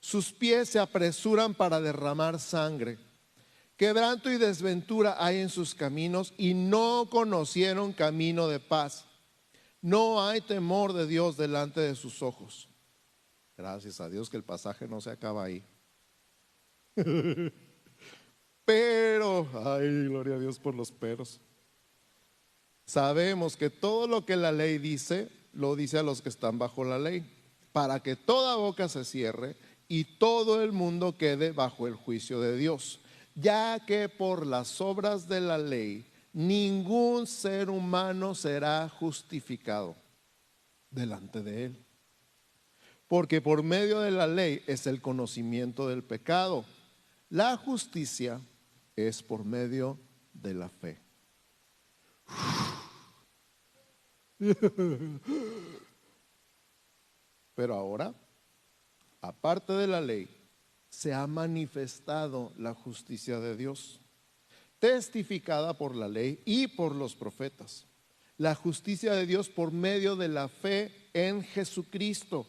Sus 0.00 0.32
pies 0.32 0.70
se 0.70 0.78
apresuran 0.78 1.54
para 1.54 1.80
derramar 1.80 2.40
sangre. 2.40 2.98
Quebranto 3.76 4.30
y 4.30 4.38
desventura 4.38 5.16
hay 5.18 5.38
en 5.38 5.48
sus 5.48 5.74
caminos 5.74 6.34
y 6.36 6.54
no 6.54 7.08
conocieron 7.10 7.92
camino 7.92 8.48
de 8.48 8.60
paz. 8.60 9.06
No 9.82 10.26
hay 10.26 10.40
temor 10.40 10.92
de 10.92 11.06
Dios 11.06 11.36
delante 11.36 11.80
de 11.80 11.94
sus 11.94 12.22
ojos. 12.22 12.68
Gracias 13.56 14.00
a 14.00 14.08
Dios 14.08 14.28
que 14.28 14.36
el 14.36 14.42
pasaje 14.42 14.88
no 14.88 15.00
se 15.00 15.10
acaba 15.10 15.44
ahí. 15.44 15.62
Pero, 18.64 19.48
ay, 19.64 20.04
gloria 20.04 20.36
a 20.36 20.38
Dios 20.38 20.58
por 20.58 20.74
los 20.74 20.90
peros. 20.90 21.40
Sabemos 22.84 23.56
que 23.56 23.70
todo 23.70 24.06
lo 24.06 24.26
que 24.26 24.36
la 24.36 24.52
ley 24.52 24.78
dice, 24.78 25.30
lo 25.52 25.76
dice 25.76 25.98
a 25.98 26.02
los 26.02 26.22
que 26.22 26.28
están 26.28 26.58
bajo 26.58 26.84
la 26.84 26.98
ley, 26.98 27.24
para 27.72 28.02
que 28.02 28.16
toda 28.16 28.56
boca 28.56 28.88
se 28.88 29.04
cierre 29.04 29.56
y 29.92 30.04
todo 30.04 30.62
el 30.62 30.70
mundo 30.70 31.18
quede 31.18 31.50
bajo 31.50 31.88
el 31.88 31.96
juicio 31.96 32.40
de 32.40 32.56
Dios, 32.56 33.00
ya 33.34 33.84
que 33.84 34.08
por 34.08 34.46
las 34.46 34.80
obras 34.80 35.26
de 35.26 35.40
la 35.40 35.58
ley 35.58 36.06
ningún 36.32 37.26
ser 37.26 37.68
humano 37.68 38.36
será 38.36 38.88
justificado 38.88 39.96
delante 40.90 41.42
de 41.42 41.64
él. 41.64 41.84
Porque 43.08 43.40
por 43.40 43.64
medio 43.64 43.98
de 43.98 44.12
la 44.12 44.28
ley 44.28 44.62
es 44.68 44.86
el 44.86 45.02
conocimiento 45.02 45.88
del 45.88 46.04
pecado. 46.04 46.64
La 47.28 47.56
justicia 47.56 48.40
es 48.94 49.24
por 49.24 49.44
medio 49.44 49.98
de 50.32 50.54
la 50.54 50.68
fe. 50.68 51.00
Pero 57.56 57.74
ahora, 57.74 58.14
aparte 59.20 59.72
de 59.72 59.86
la 59.86 60.00
ley, 60.00 60.28
se 60.88 61.14
ha 61.14 61.26
manifestado 61.26 62.52
la 62.56 62.74
justicia 62.74 63.38
de 63.40 63.56
Dios, 63.56 64.00
testificada 64.78 65.76
por 65.76 65.94
la 65.94 66.08
ley 66.08 66.42
y 66.44 66.66
por 66.66 66.94
los 66.94 67.14
profetas. 67.14 67.86
La 68.36 68.54
justicia 68.54 69.12
de 69.12 69.26
Dios 69.26 69.48
por 69.48 69.70
medio 69.70 70.16
de 70.16 70.28
la 70.28 70.48
fe 70.48 71.10
en 71.12 71.42
Jesucristo, 71.42 72.46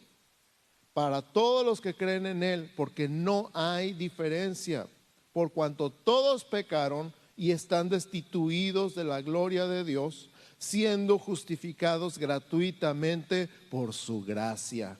para 0.92 1.22
todos 1.22 1.64
los 1.64 1.80
que 1.80 1.94
creen 1.94 2.26
en 2.26 2.42
Él, 2.42 2.72
porque 2.76 3.08
no 3.08 3.50
hay 3.54 3.92
diferencia, 3.92 4.88
por 5.32 5.52
cuanto 5.52 5.90
todos 5.90 6.44
pecaron 6.44 7.12
y 7.36 7.50
están 7.50 7.88
destituidos 7.88 8.94
de 8.94 9.04
la 9.04 9.22
gloria 9.22 9.66
de 9.66 9.84
Dios 9.84 10.30
siendo 10.62 11.18
justificados 11.18 12.18
gratuitamente 12.18 13.48
por 13.68 13.92
su 13.92 14.22
gracia, 14.22 14.96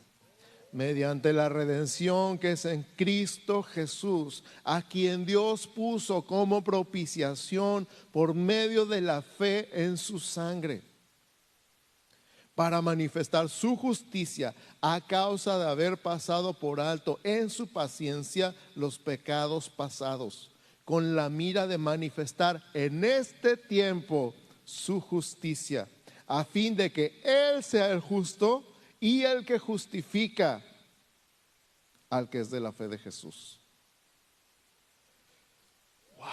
mediante 0.72 1.32
la 1.32 1.48
redención 1.48 2.38
que 2.38 2.52
es 2.52 2.64
en 2.64 2.84
Cristo 2.96 3.62
Jesús, 3.62 4.42
a 4.64 4.82
quien 4.82 5.24
Dios 5.24 5.66
puso 5.66 6.22
como 6.22 6.64
propiciación 6.64 7.86
por 8.10 8.34
medio 8.34 8.86
de 8.86 9.02
la 9.02 9.22
fe 9.22 9.68
en 9.72 9.96
su 9.96 10.18
sangre 10.18 10.82
para 12.54 12.82
manifestar 12.82 13.48
su 13.48 13.76
justicia 13.76 14.54
a 14.80 15.00
causa 15.00 15.58
de 15.58 15.68
haber 15.68 15.96
pasado 15.96 16.52
por 16.52 16.80
alto 16.80 17.18
en 17.24 17.48
su 17.48 17.66
paciencia 17.66 18.54
los 18.74 18.98
pecados 18.98 19.70
pasados, 19.70 20.50
con 20.84 21.16
la 21.16 21.28
mira 21.28 21.66
de 21.66 21.78
manifestar 21.78 22.62
en 22.74 23.04
este 23.04 23.56
tiempo 23.56 24.34
su 24.64 25.00
justicia, 25.00 25.88
a 26.26 26.44
fin 26.44 26.76
de 26.76 26.92
que 26.92 27.20
Él 27.24 27.62
sea 27.62 27.90
el 27.90 28.00
justo 28.00 28.71
y 29.02 29.24
el 29.24 29.44
que 29.44 29.58
justifica 29.58 30.62
al 32.08 32.30
que 32.30 32.38
es 32.38 32.50
de 32.52 32.60
la 32.60 32.70
fe 32.70 32.86
de 32.86 32.96
Jesús. 32.98 33.60
Wow. 36.18 36.28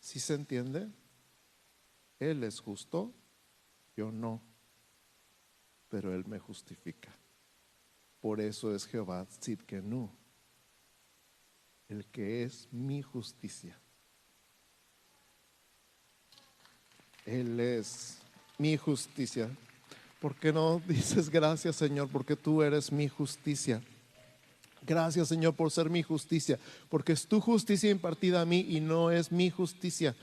¿Sí 0.00 0.18
se 0.18 0.34
entiende? 0.34 0.90
Él 2.18 2.42
es 2.42 2.58
justo, 2.58 3.14
yo 3.96 4.10
no, 4.10 4.42
pero 5.88 6.12
Él 6.12 6.26
me 6.26 6.40
justifica. 6.40 7.16
Por 8.20 8.40
eso 8.40 8.74
es 8.74 8.86
Jehová 8.86 9.24
Tzidkenu, 9.24 10.10
el 11.86 12.04
que 12.06 12.42
es 12.42 12.66
mi 12.72 13.00
justicia. 13.00 13.80
Él 17.24 17.58
es 17.58 18.18
mi 18.58 18.76
justicia. 18.76 19.50
¿Por 20.20 20.34
qué 20.34 20.52
no 20.52 20.80
dices 20.88 21.30
gracias, 21.30 21.76
Señor, 21.76 22.08
porque 22.08 22.36
tú 22.36 22.62
eres 22.62 22.92
mi 22.92 23.08
justicia? 23.08 23.82
Gracias, 24.86 25.28
Señor, 25.28 25.54
por 25.54 25.70
ser 25.70 25.88
mi 25.88 26.02
justicia, 26.02 26.58
porque 26.90 27.12
es 27.12 27.26
tu 27.26 27.40
justicia 27.40 27.90
impartida 27.90 28.42
a 28.42 28.44
mí 28.44 28.60
y 28.68 28.80
no 28.80 29.10
es 29.10 29.32
mi 29.32 29.48
justicia. 29.48 30.14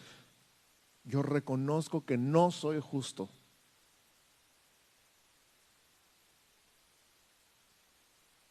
Yo 1.04 1.24
reconozco 1.24 2.06
que 2.06 2.16
no 2.16 2.52
soy 2.52 2.80
justo, 2.80 3.28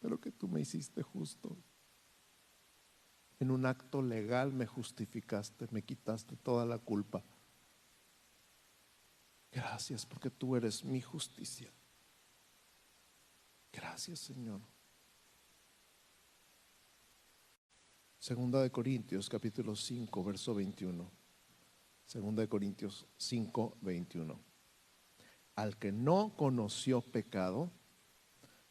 pero 0.01 0.21
que 0.21 0.33
tú 0.33 0.49
me 0.49 0.61
hiciste 0.61 1.03
justo. 1.03 1.57
En 3.39 3.53
un 3.53 3.65
acto 3.65 4.03
legal 4.03 4.53
me 4.53 4.67
justificaste, 4.67 5.69
me 5.71 5.83
quitaste 5.83 6.37
toda 6.37 6.67
la 6.67 6.79
culpa. 6.79 7.23
Gracias 9.53 10.07
porque 10.07 10.31
tú 10.31 10.55
eres 10.57 10.85
mi 10.85 11.01
justicia. 11.01 11.73
Gracias 13.73 14.21
Señor. 14.21 14.61
Segunda 18.19 18.63
de 18.63 18.71
Corintios 18.71 19.29
capítulo 19.29 19.75
5 19.75 20.25
verso 20.25 20.55
21. 20.55 21.11
Segunda 22.07 22.43
de 22.43 22.49
Corintios 22.49 23.07
5 23.17 23.79
21. 23.81 24.39
Al 25.57 25.77
que 25.79 25.91
no 25.91 26.35
conoció 26.37 27.01
pecado, 27.01 27.71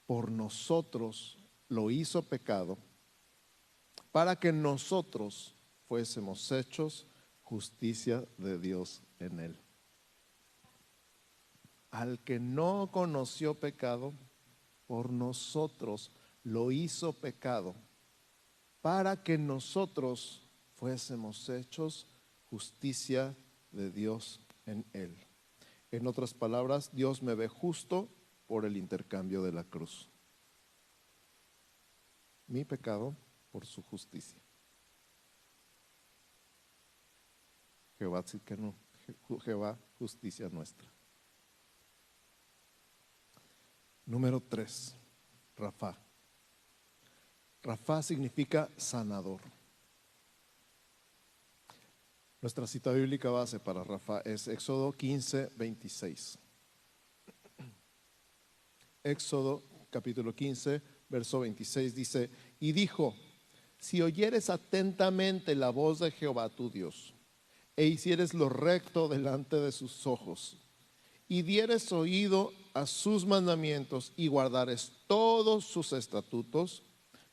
por 0.05 0.31
nosotros 0.31 1.37
lo 1.67 1.91
hizo 1.91 2.23
pecado, 2.23 2.77
para 4.11 4.37
que 4.37 4.51
nosotros 4.51 5.55
fuésemos 5.87 6.51
hechos 6.51 7.05
justicia 7.43 8.27
de 8.37 8.57
Dios 8.57 9.01
en 9.19 9.39
él. 9.39 9.68
Al 11.91 12.19
que 12.19 12.39
no 12.39 12.89
conoció 12.91 13.59
pecado, 13.59 14.13
por 14.87 15.11
nosotros 15.11 16.11
lo 16.43 16.71
hizo 16.71 17.13
pecado, 17.13 17.75
para 18.81 19.23
que 19.23 19.37
nosotros 19.37 20.47
fuésemos 20.75 21.49
hechos 21.49 22.07
justicia 22.49 23.35
de 23.71 23.91
Dios 23.91 24.39
en 24.65 24.85
él. 24.93 25.15
En 25.91 26.07
otras 26.07 26.33
palabras, 26.33 26.91
Dios 26.93 27.21
me 27.21 27.35
ve 27.35 27.47
justo 27.47 28.09
por 28.47 28.65
el 28.65 28.77
intercambio 28.77 29.43
de 29.43 29.51
la 29.51 29.63
cruz. 29.63 30.09
Mi 32.47 32.65
pecado 32.65 33.15
por 33.51 33.65
su 33.65 33.83
justicia. 33.83 34.39
Jehová, 37.97 38.23
Jehová, 39.43 39.77
justicia 39.97 40.49
nuestra. 40.49 40.89
Número 44.09 44.41
tres, 44.41 44.95
Rafa. 45.55 45.95
Rafa 47.61 48.01
significa 48.01 48.67
sanador. 48.75 49.39
Nuestra 52.41 52.65
cita 52.65 52.91
bíblica 52.91 53.29
base 53.29 53.59
para 53.59 53.83
Rafa 53.83 54.21
es 54.21 54.47
Éxodo 54.47 54.91
15, 54.93 55.51
26. 55.55 56.39
Éxodo 59.03 59.61
capítulo 59.91 60.33
15, 60.33 60.81
verso 61.07 61.41
26 61.41 61.93
dice, 61.93 62.31
y 62.59 62.71
dijo, 62.71 63.13
si 63.77 64.01
oyeres 64.01 64.49
atentamente 64.49 65.53
la 65.53 65.69
voz 65.69 65.99
de 65.99 66.09
Jehová 66.09 66.49
tu 66.49 66.71
Dios, 66.71 67.13
e 67.75 67.85
hicieres 67.85 68.33
lo 68.33 68.49
recto 68.49 69.07
delante 69.07 69.57
de 69.57 69.71
sus 69.71 70.07
ojos, 70.07 70.57
y 71.29 71.43
dieres 71.43 71.91
oído 71.93 72.51
a 72.73 72.87
sus 72.87 73.25
mandamientos 73.25 74.11
y 74.17 74.27
guardares 74.27 74.91
todos 75.07 75.63
sus 75.63 75.93
estatutos, 75.93 76.83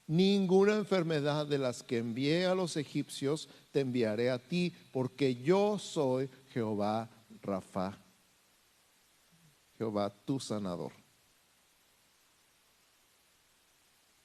ninguna 0.06 0.76
enfermedad 0.76 1.46
de 1.46 1.58
las 1.58 1.82
que 1.82 1.98
envié 1.98 2.44
a 2.44 2.54
los 2.54 2.76
egipcios 2.76 3.48
te 3.72 3.80
enviaré 3.80 4.30
a 4.30 4.38
ti, 4.38 4.72
porque 4.92 5.34
yo 5.34 5.78
soy 5.78 6.28
Jehová 6.50 7.08
Rafa, 7.42 7.98
Jehová 9.78 10.14
tu 10.24 10.38
sanador. 10.38 10.92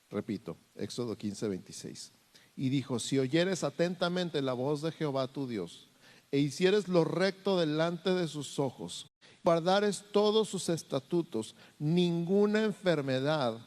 Repito, 0.09 0.57
Éxodo 0.75 1.17
15, 1.17 1.47
26. 1.47 2.11
Y 2.57 2.67
dijo, 2.67 2.99
si 2.99 3.17
oyeres 3.17 3.63
atentamente 3.63 4.41
la 4.41 4.51
voz 4.51 4.81
de 4.81 4.91
Jehová 4.91 5.27
tu 5.29 5.47
Dios, 5.47 5.87
e 6.31 6.39
hicieres 6.39 6.87
lo 6.87 7.03
recto 7.03 7.59
delante 7.59 8.11
de 8.11 8.27
sus 8.27 8.57
ojos, 8.57 9.11
guardares 9.43 10.05
todos 10.11 10.49
sus 10.49 10.69
estatutos, 10.69 11.55
ninguna 11.77 12.63
enfermedad 12.63 13.59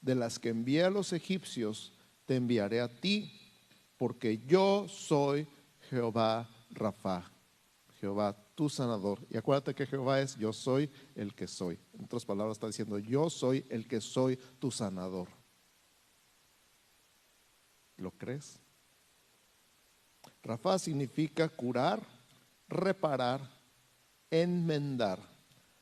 de 0.00 0.14
las 0.14 0.38
que 0.38 0.50
envié 0.50 0.84
a 0.84 0.90
los 0.90 1.12
egipcios 1.12 1.92
te 2.24 2.36
enviaré 2.36 2.80
a 2.80 2.88
ti, 2.88 3.32
porque 3.96 4.38
yo 4.46 4.86
soy 4.88 5.46
Jehová 5.88 6.48
Rafa, 6.70 7.30
Jehová 8.00 8.36
tu 8.54 8.68
sanador. 8.68 9.20
Y 9.30 9.36
acuérdate 9.36 9.74
que 9.74 9.86
Jehová 9.86 10.20
es 10.20 10.36
yo 10.36 10.52
soy 10.52 10.90
el 11.14 11.34
que 11.34 11.46
soy. 11.46 11.78
En 11.92 12.04
otras 12.04 12.24
palabras 12.24 12.56
está 12.56 12.66
diciendo 12.66 12.98
yo 12.98 13.30
soy 13.30 13.64
el 13.68 13.86
que 13.86 14.00
soy 14.00 14.36
tu 14.58 14.70
sanador. 14.70 15.28
¿Lo 17.96 18.10
crees? 18.10 18.60
Rafa 20.46 20.78
significa 20.78 21.48
curar, 21.48 22.00
reparar, 22.68 23.40
enmendar, 24.30 25.18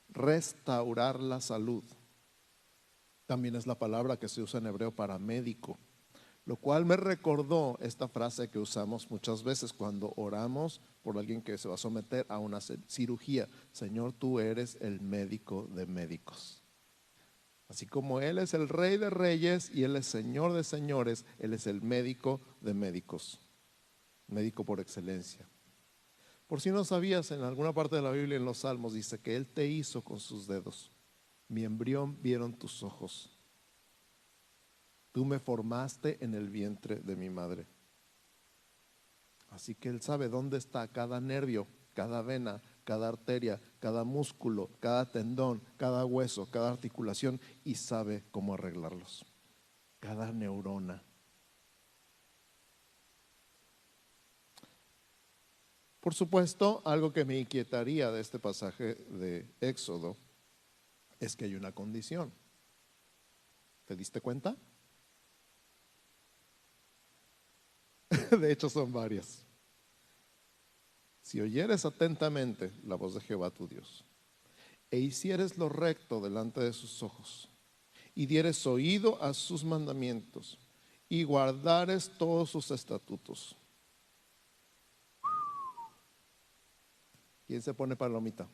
restaurar 0.08 1.20
la 1.20 1.42
salud. 1.42 1.84
También 3.26 3.56
es 3.56 3.66
la 3.66 3.78
palabra 3.78 4.18
que 4.18 4.26
se 4.26 4.40
usa 4.40 4.60
en 4.60 4.66
hebreo 4.66 4.90
para 4.90 5.18
médico, 5.18 5.78
lo 6.46 6.56
cual 6.56 6.86
me 6.86 6.96
recordó 6.96 7.76
esta 7.82 8.08
frase 8.08 8.48
que 8.48 8.58
usamos 8.58 9.10
muchas 9.10 9.42
veces 9.42 9.70
cuando 9.74 10.14
oramos 10.16 10.80
por 11.02 11.18
alguien 11.18 11.42
que 11.42 11.58
se 11.58 11.68
va 11.68 11.74
a 11.74 11.78
someter 11.78 12.24
a 12.30 12.38
una 12.38 12.62
cirugía. 12.62 13.50
Señor, 13.70 14.14
tú 14.14 14.40
eres 14.40 14.78
el 14.80 15.02
médico 15.02 15.68
de 15.74 15.84
médicos. 15.84 16.62
Así 17.68 17.84
como 17.84 18.22
Él 18.22 18.38
es 18.38 18.54
el 18.54 18.70
rey 18.70 18.96
de 18.96 19.10
reyes 19.10 19.70
y 19.74 19.84
Él 19.84 19.96
es 19.96 20.06
señor 20.06 20.54
de 20.54 20.64
señores, 20.64 21.26
Él 21.38 21.52
es 21.52 21.66
el 21.66 21.82
médico 21.82 22.40
de 22.62 22.72
médicos, 22.72 23.43
médico 24.26 24.64
por 24.64 24.80
excelencia. 24.80 25.48
Por 26.46 26.60
si 26.60 26.70
no 26.70 26.84
sabías, 26.84 27.30
en 27.30 27.42
alguna 27.42 27.72
parte 27.72 27.96
de 27.96 28.02
la 28.02 28.10
Biblia, 28.10 28.36
en 28.36 28.44
los 28.44 28.58
Salmos, 28.58 28.92
dice 28.92 29.18
que 29.18 29.34
Él 29.34 29.46
te 29.46 29.66
hizo 29.66 30.02
con 30.02 30.20
sus 30.20 30.46
dedos. 30.46 30.92
Mi 31.48 31.64
embrión 31.64 32.20
vieron 32.22 32.54
tus 32.54 32.82
ojos. 32.82 33.38
Tú 35.12 35.24
me 35.24 35.38
formaste 35.38 36.22
en 36.24 36.34
el 36.34 36.50
vientre 36.50 36.96
de 36.96 37.16
mi 37.16 37.30
madre. 37.30 37.66
Así 39.50 39.74
que 39.74 39.88
Él 39.88 40.02
sabe 40.02 40.28
dónde 40.28 40.58
está 40.58 40.88
cada 40.88 41.20
nervio, 41.20 41.66
cada 41.94 42.22
vena, 42.22 42.60
cada 42.84 43.08
arteria, 43.08 43.60
cada 43.78 44.04
músculo, 44.04 44.70
cada 44.80 45.10
tendón, 45.10 45.62
cada 45.76 46.04
hueso, 46.04 46.50
cada 46.50 46.70
articulación 46.70 47.40
y 47.64 47.76
sabe 47.76 48.24
cómo 48.30 48.54
arreglarlos. 48.54 49.24
Cada 50.00 50.32
neurona. 50.32 51.02
Por 56.04 56.12
supuesto, 56.12 56.82
algo 56.84 57.14
que 57.14 57.24
me 57.24 57.38
inquietaría 57.38 58.10
de 58.10 58.20
este 58.20 58.38
pasaje 58.38 58.94
de 59.08 59.46
Éxodo 59.62 60.18
es 61.18 61.34
que 61.34 61.46
hay 61.46 61.54
una 61.54 61.72
condición. 61.72 62.30
¿Te 63.86 63.96
diste 63.96 64.20
cuenta? 64.20 64.54
De 68.38 68.52
hecho, 68.52 68.68
son 68.68 68.92
varias 68.92 69.46
si 71.22 71.40
oyeres 71.40 71.86
atentamente 71.86 72.70
la 72.84 72.96
voz 72.96 73.14
de 73.14 73.22
Jehová 73.22 73.50
tu 73.50 73.66
Dios, 73.66 74.04
e 74.90 74.98
hicieres 74.98 75.56
lo 75.56 75.70
recto 75.70 76.20
delante 76.20 76.60
de 76.60 76.74
sus 76.74 77.02
ojos, 77.02 77.48
y 78.14 78.26
dieres 78.26 78.66
oído 78.66 79.22
a 79.22 79.32
sus 79.32 79.64
mandamientos, 79.64 80.58
y 81.08 81.24
guardares 81.24 82.10
todos 82.18 82.50
sus 82.50 82.70
estatutos. 82.72 83.56
¿Quién 87.46 87.62
se 87.62 87.74
pone 87.74 87.96
palomita? 87.96 88.48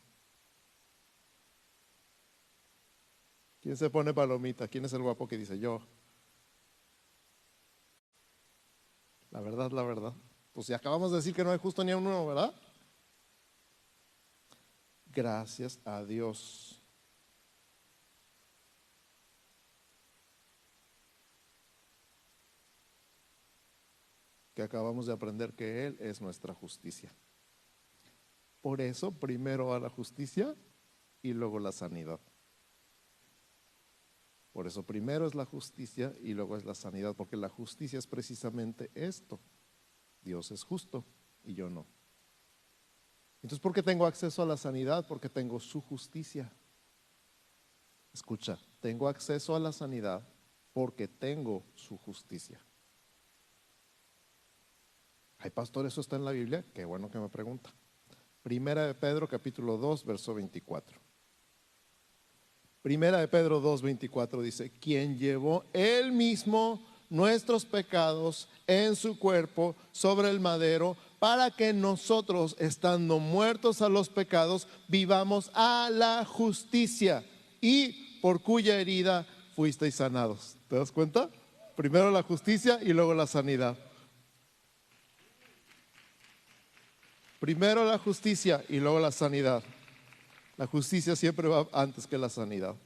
¿Quién 3.61 3.77
se 3.77 3.91
pone 3.91 4.13
palomita? 4.15 4.69
¿Quién 4.69 4.85
es 4.85 4.93
el 4.93 5.03
guapo 5.03 5.29
que 5.29 5.37
dice 5.37 5.59
yo? 5.59 5.81
La 9.31 9.41
verdad, 9.41 9.71
la 9.71 9.83
verdad. 9.83 10.15
Pues 10.53 10.67
si 10.67 10.73
acabamos 10.73 11.11
de 11.11 11.19
decir 11.19 11.35
que 11.35 11.45
no 11.45 11.51
hay 11.51 11.59
justo 11.59 11.85
ni 11.85 11.93
uno, 11.93 12.27
¿verdad? 12.27 12.53
Gracias 15.07 15.79
a 15.85 16.05
Dios. 16.05 16.83
Que 24.55 24.63
acabamos 24.63 25.07
de 25.07 25.13
aprender 25.13 25.55
que 25.55 25.87
Él 25.87 25.97
es 26.01 26.21
nuestra 26.21 26.55
justicia. 26.55 27.15
Por 28.61 28.81
eso 28.81 29.13
primero 29.13 29.67
va 29.67 29.79
la 29.79 29.89
justicia 29.89 30.55
y 31.23 31.33
luego 31.33 31.59
la 31.59 31.73
sanidad. 31.73 32.21
Por 34.53 34.67
eso 34.67 34.83
primero 34.83 35.27
es 35.27 35.35
la 35.35 35.45
justicia 35.45 36.15
y 36.21 36.35
luego 36.35 36.57
es 36.57 36.65
la 36.65 36.75
sanidad, 36.75 37.15
porque 37.15 37.37
la 37.37 37.49
justicia 37.49 37.99
es 37.99 38.07
precisamente 38.07 38.91
esto. 38.95 39.41
Dios 40.23 40.51
es 40.51 40.65
justo 40.65 41.05
y 41.45 41.55
yo 41.55 41.71
no. 41.71 41.87
Entonces, 43.43 43.61
¿por 43.61 43.73
qué 43.73 43.83
tengo 43.83 44.07
acceso 44.07 44.43
a 44.43 44.47
la 44.47 44.57
sanidad? 44.57 45.07
Porque 45.07 45.31
tengo 45.31 45.59
su 45.61 45.81
justicia. 45.81 46.53
Escucha, 48.13 48.59
tengo 48.81 49.09
acceso 49.09 49.55
a 49.55 49.61
la 49.61 49.73
sanidad 49.73 50.27
porque 50.73 51.09
tengo 51.09 51.65
su 51.75 51.97
justicia. 51.97 52.61
Ay, 55.39 55.51
pastor, 55.51 55.87
¿eso 55.87 56.03
está 56.03 56.17
en 56.17 56.25
la 56.25 56.33
Biblia? 56.33 56.65
Qué 56.75 56.85
bueno 56.85 57.11
que 57.11 57.19
me 57.19 57.29
pregunta. 57.29 57.73
Primera 58.43 58.87
de 58.87 58.95
Pedro, 58.95 59.29
capítulo 59.29 59.77
2, 59.77 60.05
verso 60.05 60.35
24. 60.35 60.99
Primera 62.83 63.19
de 63.19 63.29
Pedro 63.29 63.61
2, 63.61 63.83
24 63.83 64.41
dice, 64.41 64.71
quien 64.71 65.19
llevó 65.19 65.65
él 65.75 66.13
mismo 66.13 66.83
nuestros 67.11 67.67
pecados 67.67 68.49
en 68.67 68.97
su 68.97 69.19
cuerpo 69.19 69.77
sobre 69.93 70.31
el 70.31 70.41
madero, 70.41 70.97
para 71.19 71.51
que 71.51 71.75
nosotros, 71.75 72.57
estando 72.59 73.19
muertos 73.19 73.83
a 73.83 73.91
los 73.91 74.09
pecados, 74.09 74.67
vivamos 74.89 75.51
a 75.53 75.91
la 75.93 76.25
justicia 76.25 77.23
y 77.61 78.21
por 78.23 78.41
cuya 78.41 78.81
herida 78.81 79.27
fuisteis 79.55 79.97
sanados. 79.97 80.57
¿Te 80.69 80.77
das 80.77 80.91
cuenta? 80.91 81.29
Primero 81.77 82.11
la 82.11 82.23
justicia 82.23 82.79
y 82.81 82.95
luego 82.95 83.13
la 83.13 83.27
sanidad. 83.27 83.77
Primero 87.41 87.87
la 87.87 87.99
justicia 87.99 88.63
y 88.69 88.79
luego 88.79 89.01
la 89.01 89.11
sanidad. 89.11 89.65
La 90.59 90.67
justicia 90.67 91.17
siempre 91.17 91.49
va 91.49 91.67
antes 91.73 92.07
que 92.07 92.19
la 92.19 92.29
sanidad. 92.29 92.77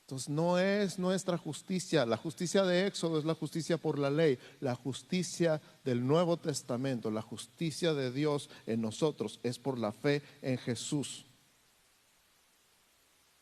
Entonces 0.00 0.28
no 0.30 0.58
es 0.58 0.98
nuestra 0.98 1.38
justicia, 1.38 2.04
la 2.04 2.16
justicia 2.16 2.64
de 2.64 2.86
Éxodo 2.86 3.18
es 3.18 3.24
la 3.24 3.34
justicia 3.34 3.76
por 3.76 3.96
la 3.96 4.10
ley, 4.10 4.38
la 4.58 4.74
justicia 4.74 5.60
del 5.84 6.04
Nuevo 6.04 6.36
Testamento, 6.36 7.12
la 7.12 7.22
justicia 7.22 7.94
de 7.94 8.10
Dios 8.10 8.50
en 8.66 8.80
nosotros 8.80 9.38
es 9.44 9.58
por 9.58 9.78
la 9.78 9.92
fe 9.92 10.22
en 10.42 10.58
Jesús. 10.58 11.26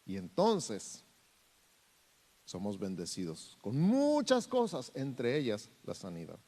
Y 0.04 0.16
entonces 0.16 1.04
somos 2.44 2.78
bendecidos 2.78 3.56
con 3.62 3.80
muchas 3.80 4.46
cosas, 4.48 4.90
entre 4.94 5.38
ellas 5.38 5.70
la 5.84 5.94
sanidad. 5.94 6.38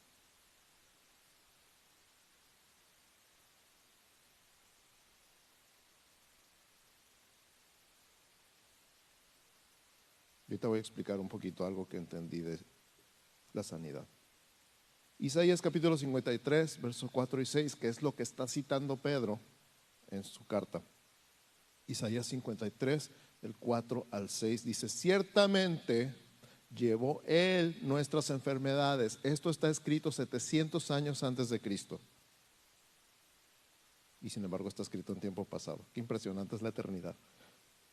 Te 10.61 10.67
voy 10.67 10.77
a 10.77 10.81
explicar 10.81 11.19
un 11.19 11.27
poquito 11.27 11.65
algo 11.65 11.87
que 11.89 11.97
entendí 11.97 12.39
de 12.39 12.59
la 13.51 13.63
sanidad. 13.63 14.07
Isaías 15.17 15.61
capítulo 15.61 15.97
53, 15.97 16.81
versos 16.81 17.11
4 17.11 17.41
y 17.41 17.45
6, 17.45 17.75
que 17.75 17.87
es 17.87 18.01
lo 18.01 18.15
que 18.15 18.23
está 18.23 18.47
citando 18.47 18.95
Pedro 18.95 19.39
en 20.07 20.23
su 20.23 20.45
carta. 20.45 20.81
Isaías 21.87 22.27
53, 22.27 23.11
del 23.41 23.57
4 23.57 24.07
al 24.11 24.29
6, 24.29 24.63
dice, 24.63 24.87
ciertamente 24.87 26.13
llevó 26.73 27.21
él 27.25 27.77
nuestras 27.81 28.29
enfermedades. 28.29 29.19
Esto 29.23 29.49
está 29.49 29.69
escrito 29.69 30.11
700 30.11 30.91
años 30.91 31.23
antes 31.23 31.49
de 31.49 31.59
Cristo. 31.59 31.99
Y 34.21 34.29
sin 34.29 34.43
embargo 34.43 34.69
está 34.69 34.83
escrito 34.83 35.11
en 35.11 35.19
tiempo 35.19 35.43
pasado. 35.43 35.85
Qué 35.91 35.99
impresionante 35.99 36.55
es 36.55 36.61
la 36.61 36.69
eternidad. 36.69 37.15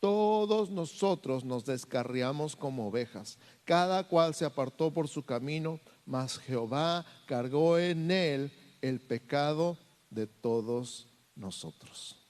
Todos 0.00 0.70
nosotros 0.70 1.44
nos 1.44 1.64
descarriamos 1.64 2.54
como 2.54 2.88
ovejas, 2.88 3.38
cada 3.64 4.06
cual 4.06 4.34
se 4.34 4.44
apartó 4.44 4.92
por 4.92 5.08
su 5.08 5.24
camino, 5.24 5.80
mas 6.04 6.38
Jehová 6.38 7.04
cargó 7.26 7.78
en 7.78 8.10
él 8.10 8.52
el 8.82 9.00
pecado 9.00 9.78
de 10.10 10.26
todos 10.26 11.08
nosotros. 11.34 12.22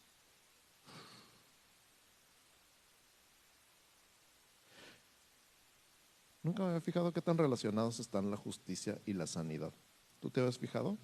Nunca 6.42 6.62
me 6.62 6.68
había 6.68 6.81
fijado 6.81 7.12
qué 7.12 7.20
tan 7.20 7.37
relacionados 7.37 7.98
están 7.98 8.31
la 8.31 8.37
justicia 8.37 9.02
y 9.05 9.14
la 9.14 9.26
sanidad. 9.26 9.72
¿Tú 10.20 10.31
te 10.31 10.38
habías 10.38 10.59
fijado? 10.59 10.96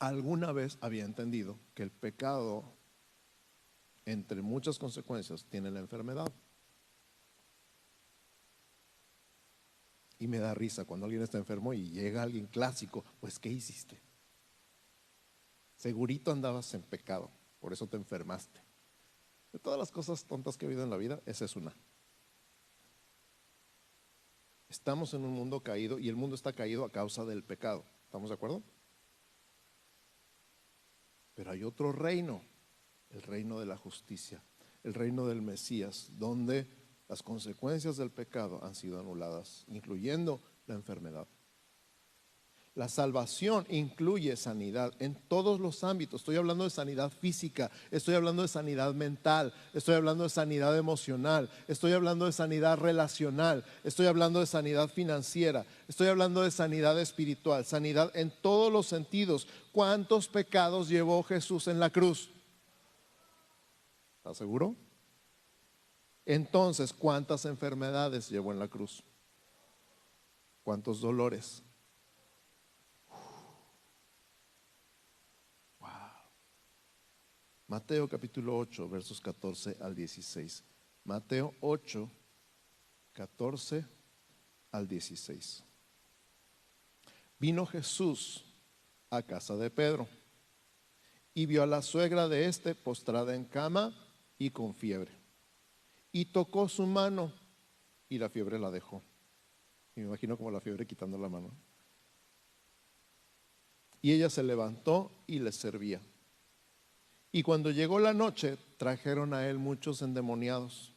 Alguna 0.00 0.50
vez 0.52 0.78
había 0.80 1.04
entendido 1.04 1.58
que 1.74 1.82
el 1.82 1.90
pecado, 1.90 2.64
entre 4.06 4.40
muchas 4.40 4.78
consecuencias, 4.78 5.44
tiene 5.44 5.70
la 5.70 5.80
enfermedad. 5.80 6.32
Y 10.18 10.26
me 10.26 10.38
da 10.38 10.54
risa 10.54 10.86
cuando 10.86 11.04
alguien 11.04 11.22
está 11.22 11.36
enfermo 11.36 11.74
y 11.74 11.90
llega 11.90 12.22
alguien 12.22 12.46
clásico, 12.46 13.04
pues 13.20 13.38
¿qué 13.38 13.50
hiciste? 13.50 14.00
Segurito 15.76 16.32
andabas 16.32 16.72
en 16.72 16.82
pecado, 16.82 17.30
por 17.60 17.74
eso 17.74 17.86
te 17.86 17.98
enfermaste. 17.98 18.58
De 19.52 19.58
todas 19.58 19.78
las 19.78 19.90
cosas 19.90 20.24
tontas 20.24 20.56
que 20.56 20.64
he 20.64 20.68
habido 20.68 20.82
en 20.82 20.90
la 20.90 20.96
vida, 20.96 21.20
esa 21.26 21.44
es 21.44 21.56
una. 21.56 21.74
Estamos 24.70 25.12
en 25.12 25.24
un 25.24 25.32
mundo 25.32 25.62
caído 25.62 25.98
y 25.98 26.08
el 26.08 26.16
mundo 26.16 26.36
está 26.36 26.54
caído 26.54 26.86
a 26.86 26.90
causa 26.90 27.26
del 27.26 27.44
pecado. 27.44 27.84
¿Estamos 28.04 28.30
de 28.30 28.34
acuerdo? 28.34 28.62
Pero 31.34 31.50
hay 31.50 31.64
otro 31.64 31.92
reino, 31.92 32.42
el 33.10 33.22
reino 33.22 33.58
de 33.60 33.66
la 33.66 33.76
justicia, 33.76 34.42
el 34.82 34.94
reino 34.94 35.26
del 35.26 35.42
Mesías, 35.42 36.10
donde 36.16 36.68
las 37.08 37.22
consecuencias 37.22 37.96
del 37.96 38.10
pecado 38.10 38.64
han 38.64 38.74
sido 38.74 39.00
anuladas, 39.00 39.64
incluyendo 39.68 40.42
la 40.66 40.74
enfermedad. 40.74 41.26
La 42.76 42.88
salvación 42.88 43.66
incluye 43.68 44.36
sanidad 44.36 44.92
en 45.00 45.16
todos 45.26 45.58
los 45.58 45.82
ámbitos. 45.82 46.20
Estoy 46.20 46.36
hablando 46.36 46.62
de 46.62 46.70
sanidad 46.70 47.10
física, 47.10 47.68
estoy 47.90 48.14
hablando 48.14 48.42
de 48.42 48.48
sanidad 48.48 48.94
mental, 48.94 49.52
estoy 49.74 49.96
hablando 49.96 50.22
de 50.22 50.30
sanidad 50.30 50.78
emocional, 50.78 51.50
estoy 51.66 51.92
hablando 51.92 52.26
de 52.26 52.32
sanidad 52.32 52.78
relacional, 52.78 53.64
estoy 53.82 54.06
hablando 54.06 54.38
de 54.38 54.46
sanidad 54.46 54.88
financiera, 54.88 55.66
estoy 55.88 56.06
hablando 56.06 56.42
de 56.42 56.52
sanidad 56.52 56.98
espiritual, 57.00 57.64
sanidad 57.64 58.12
en 58.14 58.32
todos 58.40 58.72
los 58.72 58.86
sentidos. 58.86 59.48
¿Cuántos 59.72 60.28
pecados 60.28 60.88
llevó 60.88 61.24
Jesús 61.24 61.66
en 61.66 61.80
la 61.80 61.90
cruz? 61.90 62.30
¿Estás 64.18 64.36
seguro? 64.36 64.76
Entonces, 66.24 66.92
¿cuántas 66.92 67.46
enfermedades 67.46 68.28
llevó 68.28 68.52
en 68.52 68.60
la 68.60 68.68
cruz? 68.68 69.02
¿Cuántos 70.62 71.00
dolores? 71.00 71.64
Mateo 77.70 78.08
capítulo 78.08 78.58
8, 78.58 78.88
versos 78.88 79.20
14 79.20 79.76
al 79.80 79.94
16. 79.94 80.64
Mateo 81.04 81.54
8, 81.60 82.10
14 83.12 83.86
al 84.72 84.88
16. 84.88 85.62
Vino 87.38 87.64
Jesús 87.66 88.44
a 89.08 89.22
casa 89.22 89.54
de 89.54 89.70
Pedro 89.70 90.08
y 91.32 91.46
vio 91.46 91.62
a 91.62 91.66
la 91.66 91.80
suegra 91.80 92.26
de 92.26 92.46
éste 92.46 92.74
postrada 92.74 93.36
en 93.36 93.44
cama 93.44 93.94
y 94.36 94.50
con 94.50 94.74
fiebre. 94.74 95.12
Y 96.10 96.24
tocó 96.24 96.68
su 96.68 96.86
mano 96.86 97.32
y 98.08 98.18
la 98.18 98.30
fiebre 98.30 98.58
la 98.58 98.72
dejó. 98.72 99.00
Me 99.94 100.02
imagino 100.02 100.36
como 100.36 100.50
la 100.50 100.60
fiebre 100.60 100.88
quitando 100.88 101.16
la 101.16 101.28
mano. 101.28 101.52
Y 104.02 104.10
ella 104.10 104.28
se 104.28 104.42
levantó 104.42 105.12
y 105.28 105.38
le 105.38 105.52
servía. 105.52 106.00
Y 107.32 107.42
cuando 107.42 107.70
llegó 107.70 107.98
la 107.98 108.12
noche, 108.12 108.56
trajeron 108.76 109.34
a 109.34 109.48
él 109.48 109.58
muchos 109.58 110.02
endemoniados 110.02 110.94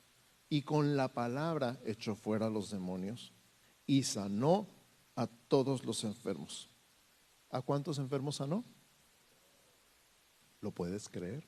y 0.50 0.64
con 0.64 0.98
la 0.98 1.14
palabra 1.14 1.80
echó 1.86 2.16
fuera 2.16 2.48
a 2.48 2.50
los 2.50 2.72
demonios 2.72 3.34
y 3.86 4.04
sanó 4.04 4.68
a 5.16 5.28
todos 5.28 5.86
los 5.86 6.04
enfermos. 6.04 6.70
¿A 7.50 7.62
cuántos 7.62 8.00
enfermos 8.00 8.38
sanó? 8.38 8.64
¿Lo 10.60 10.72
puedes 10.72 11.08
creer? 11.08 11.48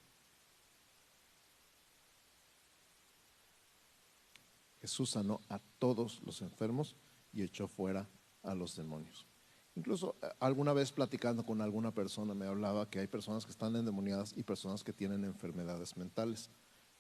Jesús 4.82 5.10
sanó 5.10 5.42
a 5.50 5.60
todos 5.80 6.22
los 6.22 6.42
enfermos 6.44 6.96
y 7.34 7.42
echó 7.42 7.68
fuera 7.68 8.08
a 8.44 8.54
los 8.54 8.76
demonios. 8.76 9.26
Incluso 9.76 10.16
eh, 10.22 10.28
alguna 10.40 10.74
vez 10.74 10.92
platicando 10.92 11.46
con 11.46 11.62
alguna 11.62 11.94
persona 11.94 12.34
me 12.34 12.46
hablaba 12.46 12.90
que 12.90 13.00
hay 13.00 13.08
personas 13.08 13.46
que 13.46 13.52
están 13.52 13.76
endemoniadas 13.76 14.34
y 14.36 14.44
personas 14.44 14.84
que 14.84 14.94
tienen 14.94 15.24
enfermedades 15.26 15.98
mentales 15.98 16.50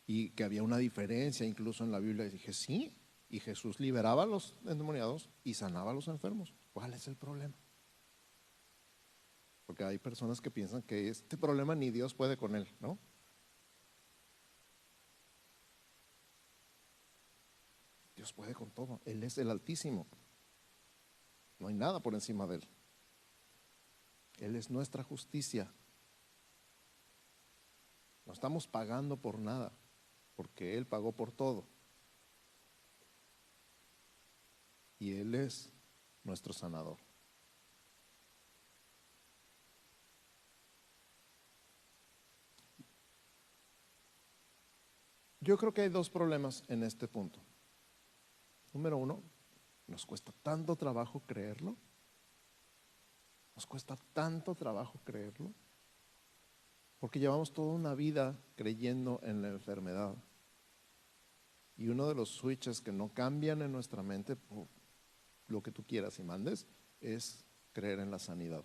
y 0.06 0.30
que 0.32 0.44
había 0.44 0.62
una 0.62 0.78
diferencia 0.78 1.46
incluso 1.46 1.84
en 1.84 1.92
la 1.92 2.00
Biblia. 2.00 2.26
Y 2.26 2.30
dije, 2.30 2.54
sí, 2.54 2.94
y 3.30 3.40
Jesús 3.40 3.80
liberaba 3.80 4.24
a 4.24 4.28
los 4.28 4.56
endemoniados 4.66 5.30
y 5.44 5.54
sanaba 5.54 5.92
a 5.92 5.94
los 5.94 6.08
enfermos. 6.08 6.54
¿Cuál 6.74 6.94
es 6.94 7.08
el 7.08 7.16
problema? 7.16 7.56
Porque 9.66 9.84
hay 9.84 9.98
personas 9.98 10.42
que 10.42 10.52
piensan 10.52 10.84
que 10.84 11.10
este 11.10 11.38
problema 11.38 11.76
ni 11.76 11.90
Dios 11.90 12.14
puede 12.14 12.38
con 12.38 12.56
él, 12.56 12.68
¿no? 12.80 13.00
Dios 18.16 18.32
puede 18.32 18.54
con 18.54 18.70
todo. 18.72 19.02
Él 19.06 19.24
es 19.24 19.38
el 19.38 19.50
Altísimo. 19.50 20.08
No 21.60 21.68
hay 21.68 21.74
nada 21.74 22.00
por 22.00 22.14
encima 22.14 22.46
de 22.48 22.56
Él. 22.56 22.68
Él 24.40 24.56
es 24.56 24.70
nuestra 24.70 25.04
justicia. 25.04 25.72
No 28.26 28.34
estamos 28.34 28.68
pagando 28.68 29.18
por 29.18 29.40
nada, 29.40 29.72
porque 30.36 30.78
Él 30.78 30.86
pagó 30.86 31.12
por 31.12 31.32
todo. 31.32 31.66
Y 35.00 35.14
Él 35.14 35.36
es 35.36 35.72
nuestro 36.24 36.54
sanador. 36.54 36.98
Yo 45.46 45.58
creo 45.58 45.72
que 45.72 45.82
hay 45.82 45.90
dos 45.90 46.10
problemas 46.10 46.64
en 46.68 46.82
este 46.82 47.08
punto. 47.08 47.40
Número 48.74 48.98
uno, 48.98 49.22
nos 49.88 50.06
cuesta 50.06 50.32
tanto 50.44 50.76
trabajo 50.76 51.22
creerlo. 51.26 51.76
Nos 53.56 53.66
cuesta 53.66 53.96
tanto 54.14 54.56
trabajo 54.56 55.00
creerlo. 55.04 55.54
Porque 57.00 57.20
llevamos 57.20 57.54
toda 57.54 57.74
una 57.74 57.94
vida 57.94 58.38
creyendo 58.56 59.20
en 59.24 59.42
la 59.42 59.50
enfermedad. 59.50 60.16
Y 61.78 61.90
uno 61.90 62.08
de 62.08 62.16
los 62.16 62.30
switches 62.30 62.82
que 62.82 62.92
no 62.92 63.14
cambian 63.14 63.62
en 63.62 63.72
nuestra 63.72 64.02
mente, 64.02 64.36
por 64.36 64.68
lo 65.48 65.62
que 65.62 65.72
tú 65.72 65.84
quieras 65.84 66.18
y 66.20 66.24
mandes, 66.24 66.66
es 67.02 67.46
creer 67.74 68.00
en 68.00 68.12
la 68.12 68.20
sanidad. 68.20 68.64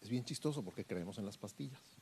Es 0.00 0.08
bien 0.08 0.24
chistoso 0.24 0.62
porque 0.62 0.84
creemos 0.84 1.18
en 1.18 1.24
las 1.24 1.38
pastillas. 1.38 2.01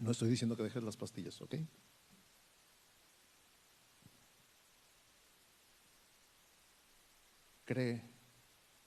No 0.00 0.10
estoy 0.10 0.30
diciendo 0.30 0.56
que 0.56 0.62
dejes 0.62 0.82
las 0.82 0.96
pastillas, 0.96 1.40
¿ok? 1.42 1.56
Cree 7.66 8.02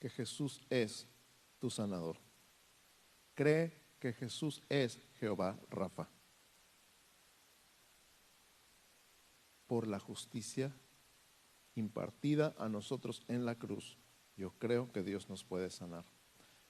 que 0.00 0.10
Jesús 0.10 0.60
es 0.68 1.06
tu 1.60 1.70
sanador. 1.70 2.18
Cree 3.34 3.80
que 4.00 4.12
Jesús 4.12 4.60
es 4.68 5.00
Jehová 5.20 5.58
Rafa. 5.70 6.10
Por 9.66 9.86
la 9.86 10.00
justicia 10.00 10.74
impartida 11.76 12.54
a 12.58 12.68
nosotros 12.68 13.24
en 13.28 13.46
la 13.46 13.54
cruz, 13.54 13.96
yo 14.36 14.50
creo 14.58 14.92
que 14.92 15.04
Dios 15.04 15.28
nos 15.28 15.44
puede 15.44 15.70
sanar. 15.70 16.04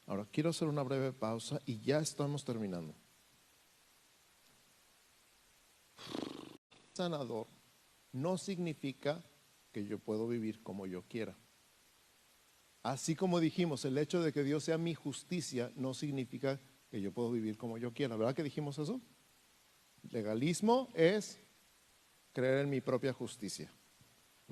Ahora, 0.07 0.28
quiero 0.30 0.51
hacer 0.51 0.68
una 0.68 0.82
breve 0.82 1.12
pausa 1.12 1.59
y 1.64 1.80
ya 1.80 1.99
estamos 1.99 2.45
terminando. 2.45 2.95
Sanador 6.95 7.47
no 8.12 8.38
significa 8.38 9.22
que 9.72 9.84
yo 9.84 9.99
puedo 9.99 10.28
vivir 10.28 10.62
como 10.62 10.86
yo 10.86 11.03
quiera. 11.03 11.36
Así 12.82 13.16
como 13.16 13.40
dijimos, 13.40 13.84
el 13.84 13.99
hecho 13.99 14.22
de 14.22 14.32
que 14.32 14.45
Dios 14.45 14.64
sea 14.64 14.78
mi 14.78 14.95
justicia 14.95 15.72
no 15.74 15.95
significa 15.95 16.61
que 16.90 17.01
yo 17.01 17.12
puedo 17.12 17.32
vivir 17.32 17.57
como 17.57 17.78
yo 17.78 17.92
quiera. 17.92 18.16
¿Verdad 18.16 18.34
que 18.34 18.42
dijimos 18.42 18.78
eso? 18.78 19.01
Legalismo 20.11 20.90
es 20.95 21.40
creer 22.32 22.61
en 22.61 22.70
mi 22.70 22.80
propia 22.80 23.12
justicia. 23.12 23.72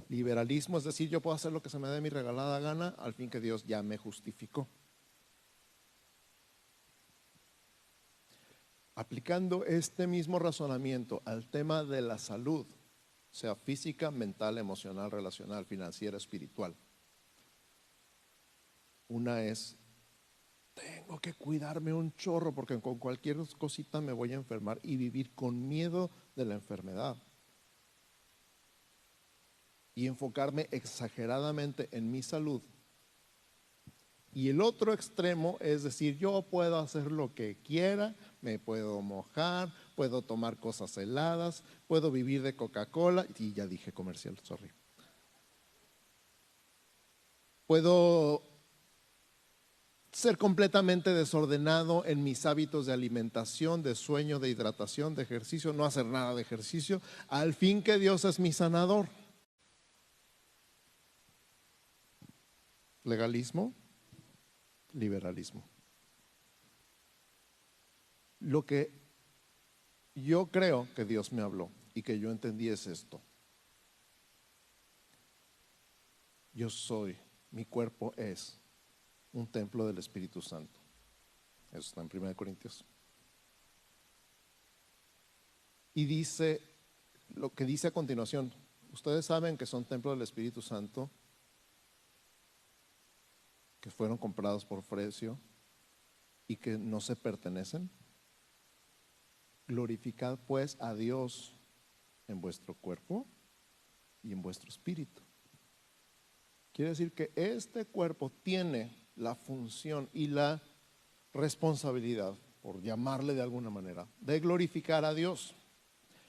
Liberalismo 0.09 0.79
es 0.79 0.85
decir, 0.85 1.09
yo 1.09 1.21
puedo 1.21 1.37
hacer 1.37 1.53
lo 1.53 1.63
que 1.63 1.69
se 1.69 1.79
me 1.79 1.89
dé 1.89 2.01
mi 2.01 2.09
regalada 2.09 2.59
gana 2.59 2.89
al 2.99 3.15
fin 3.15 3.31
que 3.31 3.41
Dios 3.41 3.65
ya 3.65 3.83
me 3.83 3.99
justificó. 3.99 4.67
Aplicando 9.03 9.65
este 9.65 10.07
mismo 10.07 10.39
razonamiento 10.39 11.23
al 11.25 11.45
tema 11.49 11.83
de 11.83 12.03
la 12.03 12.19
salud, 12.19 12.65
sea 13.33 13.57
física, 13.57 14.13
mental, 14.13 14.59
emocional, 14.59 15.11
relacional, 15.11 15.67
financiera, 15.67 16.17
espiritual. 16.17 16.77
Una 19.09 19.43
es, 19.43 19.77
tengo 20.73 21.19
que 21.19 21.35
cuidarme 21.35 21.93
un 21.93 22.15
chorro 22.15 22.55
porque 22.55 22.81
con 22.81 23.01
cualquier 23.01 23.39
cosita 23.59 24.01
me 24.01 24.13
voy 24.13 24.35
a 24.35 24.37
enfermar 24.37 24.79
y 24.85 24.97
vivir 24.97 25.35
con 25.35 25.67
miedo 25.67 26.13
de 26.37 26.45
la 26.45 26.55
enfermedad. 26.55 27.17
Y 29.97 30.07
enfocarme 30.07 30.69
exageradamente 30.71 31.89
en 31.91 32.09
mi 32.09 32.23
salud. 32.23 32.63
Y 34.35 34.49
el 34.49 34.63
otro 34.63 34.95
extremo 34.95 35.59
es 35.61 35.83
decir, 35.83 36.17
yo 36.17 36.43
puedo 36.43 36.79
hacer 36.79 37.13
lo 37.13 37.35
que 37.35 37.59
quiera, 37.63 38.15
me 38.43 38.59
puedo 38.59 39.01
mojar, 39.01 39.73
puedo 39.95 40.21
tomar 40.21 40.59
cosas 40.59 40.99
heladas, 40.99 41.63
puedo 41.87 42.11
vivir 42.11 42.43
de 42.43 42.55
Coca-Cola, 42.55 43.27
y 43.39 43.53
ya 43.55 43.67
dije 43.67 43.93
comercial, 43.93 44.37
sorry. 44.43 44.71
Puedo 47.67 48.43
ser 50.11 50.37
completamente 50.37 51.11
desordenado 51.11 52.05
en 52.05 52.23
mis 52.23 52.45
hábitos 52.45 52.87
de 52.87 52.93
alimentación, 52.93 53.83
de 53.83 53.95
sueño, 53.95 54.41
de 54.41 54.51
hidratación, 54.51 55.15
de 55.15 55.23
ejercicio, 55.23 55.73
no 55.73 55.85
hacer 55.85 56.05
nada 56.05 56.35
de 56.35 56.43
ejercicio, 56.43 57.01
al 57.29 57.55
fin 57.55 57.83
que 57.83 57.99
Dios 57.99 58.25
es 58.25 58.41
mi 58.41 58.53
sanador. 58.53 59.09
Legalismo, 63.05 63.73
liberalismo. 64.93 65.72
Lo 68.43 68.67
que 68.67 68.93
yo 70.15 70.47
creo 70.47 70.89
que 70.95 71.05
Dios 71.05 71.33
me 71.33 71.43
habló 71.43 71.71
y 71.95 72.03
que 72.03 72.19
yo 72.19 72.31
entendí 72.31 72.69
es 72.69 72.87
esto. 72.87 73.21
Yo 76.53 76.69
soy, 76.69 77.17
mi 77.51 77.65
cuerpo 77.65 78.13
es 78.17 78.59
un 79.33 79.47
templo 79.47 79.87
del 79.87 79.99
Espíritu 79.99 80.43
Santo. 80.43 80.81
Eso 81.71 81.81
está 81.81 82.01
en 82.03 82.11
1 82.13 82.37
Corintios. 82.37 82.85
Y 85.95 86.05
dice 86.05 86.61
lo 87.35 87.55
que 87.55 87.65
dice 87.65 87.89
a 87.89 87.93
continuación. 87.93 88.53
Ustedes 88.93 89.25
saben 89.25 89.57
que 89.57 89.67
son 89.67 89.85
templo 89.85 90.11
del 90.11 90.23
Espíritu 90.23 90.61
Santo, 90.61 91.11
que 93.81 93.91
fueron 93.91 94.19
comprados 94.19 94.65
por 94.65 94.83
precio 94.83 95.39
y 96.47 96.57
que 96.57 96.77
no 96.77 97.01
se 97.01 97.17
pertenecen. 97.17 97.91
Glorificad 99.67 100.39
pues 100.47 100.77
a 100.81 100.95
Dios 100.95 101.57
en 102.29 102.41
vuestro 102.41 102.75
cuerpo 102.75 103.27
y 104.23 104.33
en 104.33 104.43
vuestro 104.43 104.69
espíritu. 104.69 105.23
Quiere 106.73 106.91
decir 106.91 107.13
que 107.13 107.33
este 107.37 107.85
cuerpo 107.85 108.31
tiene 108.43 108.91
la 109.17 109.35
función 109.35 110.09
y 110.13 110.29
la 110.29 110.63
responsabilidad, 111.35 112.35
por 112.63 112.81
llamarle 112.81 113.35
de 113.35 113.43
alguna 113.43 113.71
manera, 113.71 114.09
de 114.21 114.41
glorificar 114.41 115.05
a 115.05 115.15
Dios. 115.15 115.55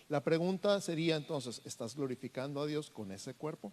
La 0.09 0.23
pregunta 0.23 0.79
sería 0.81 1.15
entonces, 1.15 1.61
¿estás 1.65 1.95
glorificando 1.95 2.61
a 2.61 2.65
Dios 2.65 2.89
con 2.89 3.11
ese 3.11 3.33
cuerpo? 3.35 3.71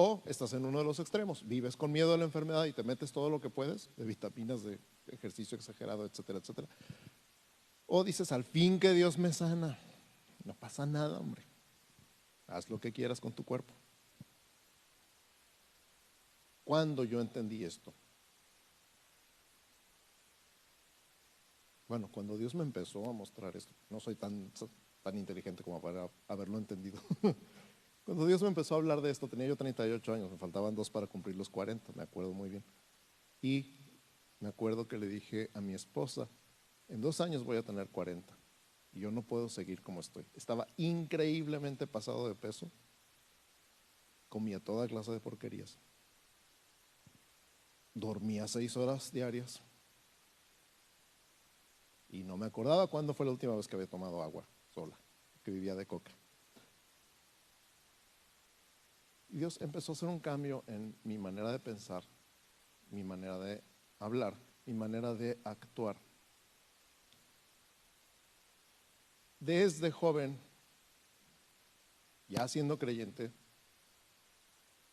O 0.00 0.22
estás 0.26 0.52
en 0.52 0.64
uno 0.64 0.78
de 0.78 0.84
los 0.84 1.00
extremos, 1.00 1.42
vives 1.48 1.76
con 1.76 1.90
miedo 1.90 2.14
a 2.14 2.16
la 2.16 2.22
enfermedad 2.22 2.66
y 2.66 2.72
te 2.72 2.84
metes 2.84 3.10
todo 3.10 3.28
lo 3.28 3.40
que 3.40 3.50
puedes, 3.50 3.90
de 3.96 4.04
vitaminas, 4.04 4.62
de 4.62 4.78
ejercicio 5.08 5.56
exagerado, 5.56 6.06
etcétera, 6.06 6.38
etcétera. 6.38 6.68
O 7.84 8.04
dices, 8.04 8.30
al 8.30 8.44
fin 8.44 8.78
que 8.78 8.92
Dios 8.92 9.18
me 9.18 9.32
sana. 9.32 9.76
No 10.44 10.54
pasa 10.54 10.86
nada, 10.86 11.18
hombre. 11.18 11.42
Haz 12.46 12.70
lo 12.70 12.78
que 12.78 12.92
quieras 12.92 13.20
con 13.20 13.32
tu 13.32 13.42
cuerpo. 13.42 13.74
¿Cuándo 16.62 17.02
yo 17.02 17.20
entendí 17.20 17.64
esto? 17.64 17.92
Bueno, 21.88 22.08
cuando 22.08 22.36
Dios 22.36 22.54
me 22.54 22.62
empezó 22.62 23.04
a 23.10 23.12
mostrar 23.12 23.56
esto, 23.56 23.74
no 23.90 23.98
soy 23.98 24.14
tan, 24.14 24.52
tan 25.02 25.18
inteligente 25.18 25.64
como 25.64 25.82
para 25.82 26.08
haberlo 26.28 26.56
entendido. 26.56 27.02
cuando 28.08 28.24
Dios 28.24 28.40
me 28.40 28.48
empezó 28.48 28.74
a 28.74 28.78
hablar 28.78 29.02
de 29.02 29.10
esto, 29.10 29.28
tenía 29.28 29.46
yo 29.46 29.54
38 29.54 30.14
años, 30.14 30.30
me 30.30 30.38
faltaban 30.38 30.74
dos 30.74 30.88
para 30.88 31.06
cumplir 31.06 31.36
los 31.36 31.50
40, 31.50 31.92
me 31.92 32.02
acuerdo 32.02 32.32
muy 32.32 32.48
bien. 32.48 32.64
Y 33.42 33.74
me 34.40 34.48
acuerdo 34.48 34.88
que 34.88 34.96
le 34.96 35.08
dije 35.08 35.50
a 35.52 35.60
mi 35.60 35.74
esposa, 35.74 36.26
en 36.88 37.02
dos 37.02 37.20
años 37.20 37.44
voy 37.44 37.58
a 37.58 37.62
tener 37.62 37.90
40 37.90 38.34
y 38.94 39.00
yo 39.00 39.10
no 39.10 39.26
puedo 39.26 39.50
seguir 39.50 39.82
como 39.82 40.00
estoy. 40.00 40.24
Estaba 40.32 40.66
increíblemente 40.78 41.86
pasado 41.86 42.26
de 42.26 42.34
peso, 42.34 42.72
comía 44.30 44.58
toda 44.58 44.88
clase 44.88 45.12
de 45.12 45.20
porquerías, 45.20 45.78
dormía 47.92 48.48
seis 48.48 48.74
horas 48.78 49.12
diarias 49.12 49.62
y 52.08 52.22
no 52.22 52.38
me 52.38 52.46
acordaba 52.46 52.86
cuándo 52.86 53.12
fue 53.12 53.26
la 53.26 53.32
última 53.32 53.54
vez 53.54 53.68
que 53.68 53.76
había 53.76 53.86
tomado 53.86 54.22
agua 54.22 54.48
sola, 54.70 54.98
que 55.42 55.50
vivía 55.50 55.74
de 55.74 55.84
coca. 55.84 56.17
Dios 59.28 59.60
empezó 59.60 59.92
a 59.92 59.94
hacer 59.94 60.08
un 60.08 60.20
cambio 60.20 60.64
en 60.66 60.96
mi 61.04 61.18
manera 61.18 61.52
de 61.52 61.58
pensar, 61.58 62.04
mi 62.90 63.02
manera 63.02 63.38
de 63.38 63.62
hablar, 63.98 64.34
mi 64.64 64.74
manera 64.74 65.14
de 65.14 65.38
actuar. 65.44 66.00
desde 69.40 69.90
joven, 69.90 70.38
ya 72.28 72.46
siendo 72.48 72.78
creyente, 72.78 73.32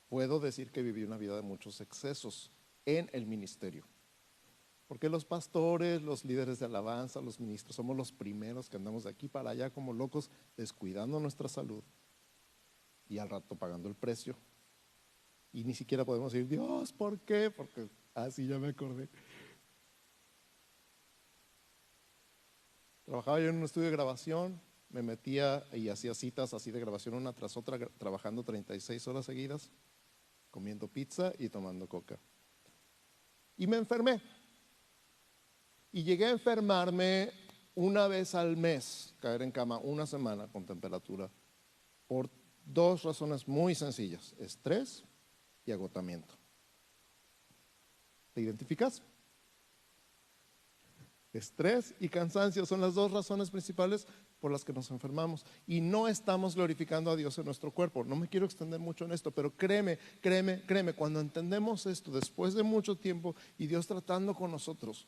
puedo 0.08 0.40
decir 0.40 0.72
que 0.72 0.82
viví 0.82 1.04
una 1.04 1.18
vida 1.18 1.36
de 1.36 1.42
muchos 1.42 1.82
excesos 1.82 2.52
en 2.86 3.10
el 3.14 3.26
ministerio. 3.26 3.86
Porque 4.88 5.10
los 5.10 5.26
pastores, 5.26 6.02
los 6.04 6.24
líderes 6.24 6.60
de 6.60 6.66
alabanza, 6.66 7.20
los 7.20 7.40
ministros, 7.40 7.76
somos 7.76 7.98
los 7.98 8.12
primeros 8.12 8.70
que 8.70 8.78
andamos 8.78 9.04
de 9.04 9.10
aquí 9.10 9.28
para 9.28 9.50
allá 9.50 9.72
como 9.72 9.94
locos, 9.94 10.30
descuidando 10.56 11.20
nuestra 11.20 11.50
salud 11.50 11.84
y 13.08 13.18
al 13.18 13.30
rato 13.30 13.56
pagando 13.56 13.90
el 13.90 13.96
precio. 13.96 14.36
Y 15.52 15.64
ni 15.64 15.74
siquiera 15.74 16.04
podemos 16.04 16.34
decir, 16.34 16.48
Dios, 16.48 16.92
¿por 16.92 17.20
qué? 17.22 17.50
Porque 17.50 17.88
así 18.14 18.46
ah, 18.46 18.50
ya 18.50 18.60
me 18.60 18.70
acordé. 18.70 19.10
Trabajaba 23.06 23.40
yo 23.40 23.50
en 23.50 23.58
un 23.58 23.64
estudio 23.64 23.86
de 23.86 23.92
grabación, 23.92 24.60
me 24.90 25.04
metía 25.04 25.64
y 25.72 25.90
hacía 25.90 26.14
citas 26.14 26.54
así 26.54 26.72
de 26.72 26.80
grabación 26.80 27.14
una 27.14 27.34
tras 27.34 27.56
otra, 27.56 27.78
trabajando 27.98 28.44
36 28.44 29.08
horas 29.08 29.26
seguidas, 29.26 29.72
comiendo 30.50 30.88
pizza 30.88 31.32
y 31.38 31.50
tomando 31.50 31.88
coca. 31.88 32.20
Y 33.58 33.68
me 33.68 33.78
enfermé. 33.78 34.22
Y 35.92 36.04
llegué 36.04 36.26
a 36.26 36.32
enfermarme 36.32 37.32
una 37.76 38.08
vez 38.08 38.36
al 38.36 38.58
mes, 38.58 39.14
caer 39.20 39.42
en 39.42 39.52
cama 39.52 39.78
una 39.80 40.06
semana 40.06 40.48
con 40.48 40.66
temperatura, 40.66 41.30
por 42.08 42.30
dos 42.66 43.04
razones 43.04 43.48
muy 43.48 43.76
sencillas, 43.76 44.34
estrés 44.40 45.04
y 45.66 45.72
agotamiento. 45.72 46.34
¿Te 48.34 48.42
identificas? 48.42 49.02
Estrés 51.32 51.94
y 52.00 52.08
cansancio 52.08 52.66
son 52.66 52.82
las 52.82 52.96
dos 52.96 53.12
razones 53.12 53.50
principales 53.52 54.08
por 54.40 54.52
las 54.52 54.64
que 54.64 54.74
nos 54.74 54.92
enfermamos 54.92 55.46
y 55.68 55.82
no 55.82 56.08
estamos 56.08 56.56
glorificando 56.56 57.12
a 57.12 57.16
Dios 57.16 57.38
en 57.38 57.46
nuestro 57.46 57.72
cuerpo. 57.72 58.04
No 58.04 58.16
me 58.16 58.28
quiero 58.28 58.46
extender 58.46 58.80
mucho 58.80 59.06
en 59.06 59.12
esto, 59.12 59.32
pero 59.32 59.56
créeme, 59.56 59.98
créeme, 60.22 60.62
créeme, 60.66 60.94
cuando 60.94 61.20
entendemos 61.20 61.86
esto 61.86 62.12
después 62.12 62.54
de 62.54 62.64
mucho 62.64 62.96
tiempo 62.96 63.36
y 63.58 63.68
Dios 63.68 63.88
tratando 63.88 64.34
con 64.34 64.52
nosotros, 64.52 65.08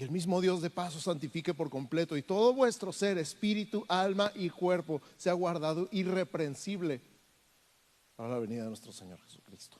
y 0.00 0.02
el 0.02 0.10
mismo 0.10 0.40
Dios 0.40 0.62
de 0.62 0.70
paso 0.70 0.98
santifique 0.98 1.52
por 1.52 1.68
completo 1.68 2.16
y 2.16 2.22
todo 2.22 2.54
vuestro 2.54 2.90
ser, 2.90 3.18
espíritu, 3.18 3.84
alma 3.86 4.32
y 4.34 4.48
cuerpo 4.48 5.02
sea 5.18 5.34
guardado 5.34 5.90
irreprensible 5.92 7.02
para 8.16 8.30
la 8.30 8.38
venida 8.38 8.62
de 8.62 8.68
nuestro 8.68 8.92
Señor 8.92 9.20
Jesucristo. 9.20 9.76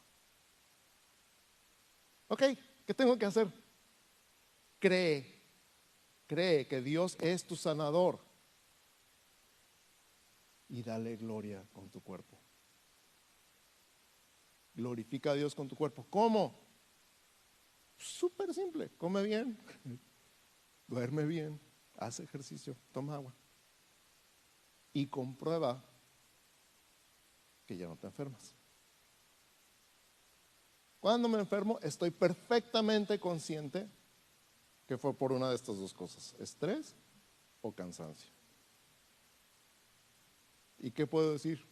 ¿Ok? 2.28 2.42
¿Qué 2.86 2.92
tengo 2.92 3.16
que 3.16 3.24
hacer? 3.24 3.50
Cree, 4.78 5.40
cree 6.26 6.68
que 6.68 6.82
Dios 6.82 7.16
es 7.18 7.42
tu 7.46 7.56
sanador. 7.56 8.20
y 10.68 10.82
dale 10.82 11.16
gloria 11.16 11.66
con 11.72 11.88
tu 11.88 12.02
cuerpo. 12.02 12.38
Glorifica 14.74 15.30
a 15.30 15.34
Dios 15.34 15.54
con 15.54 15.66
tu 15.66 15.76
cuerpo. 15.76 16.06
¿Cómo? 16.10 16.60
Súper 17.96 18.52
simple. 18.52 18.90
Come 18.98 19.22
bien, 19.22 19.58
duerme 20.90 21.24
bien, 21.24 21.58
haz 21.96 22.20
ejercicio, 22.20 22.76
toma 22.92 23.14
agua. 23.14 23.32
Y 24.92 25.06
comprueba 25.06 25.82
que 27.64 27.76
ya 27.76 27.86
no 27.86 27.96
te 27.96 28.08
enfermas. 28.08 28.54
Cuando 30.98 31.28
me 31.28 31.38
enfermo, 31.38 31.78
estoy 31.80 32.10
perfectamente 32.10 33.18
consciente 33.18 33.88
que 34.86 34.98
fue 34.98 35.14
por 35.14 35.32
una 35.32 35.48
de 35.48 35.54
estas 35.54 35.78
dos 35.78 35.94
cosas, 35.94 36.34
estrés 36.40 36.96
o 37.62 37.72
cansancio. 37.72 38.32
¿Y 40.78 40.90
qué 40.90 41.06
puedo 41.06 41.32
decir? 41.32 41.64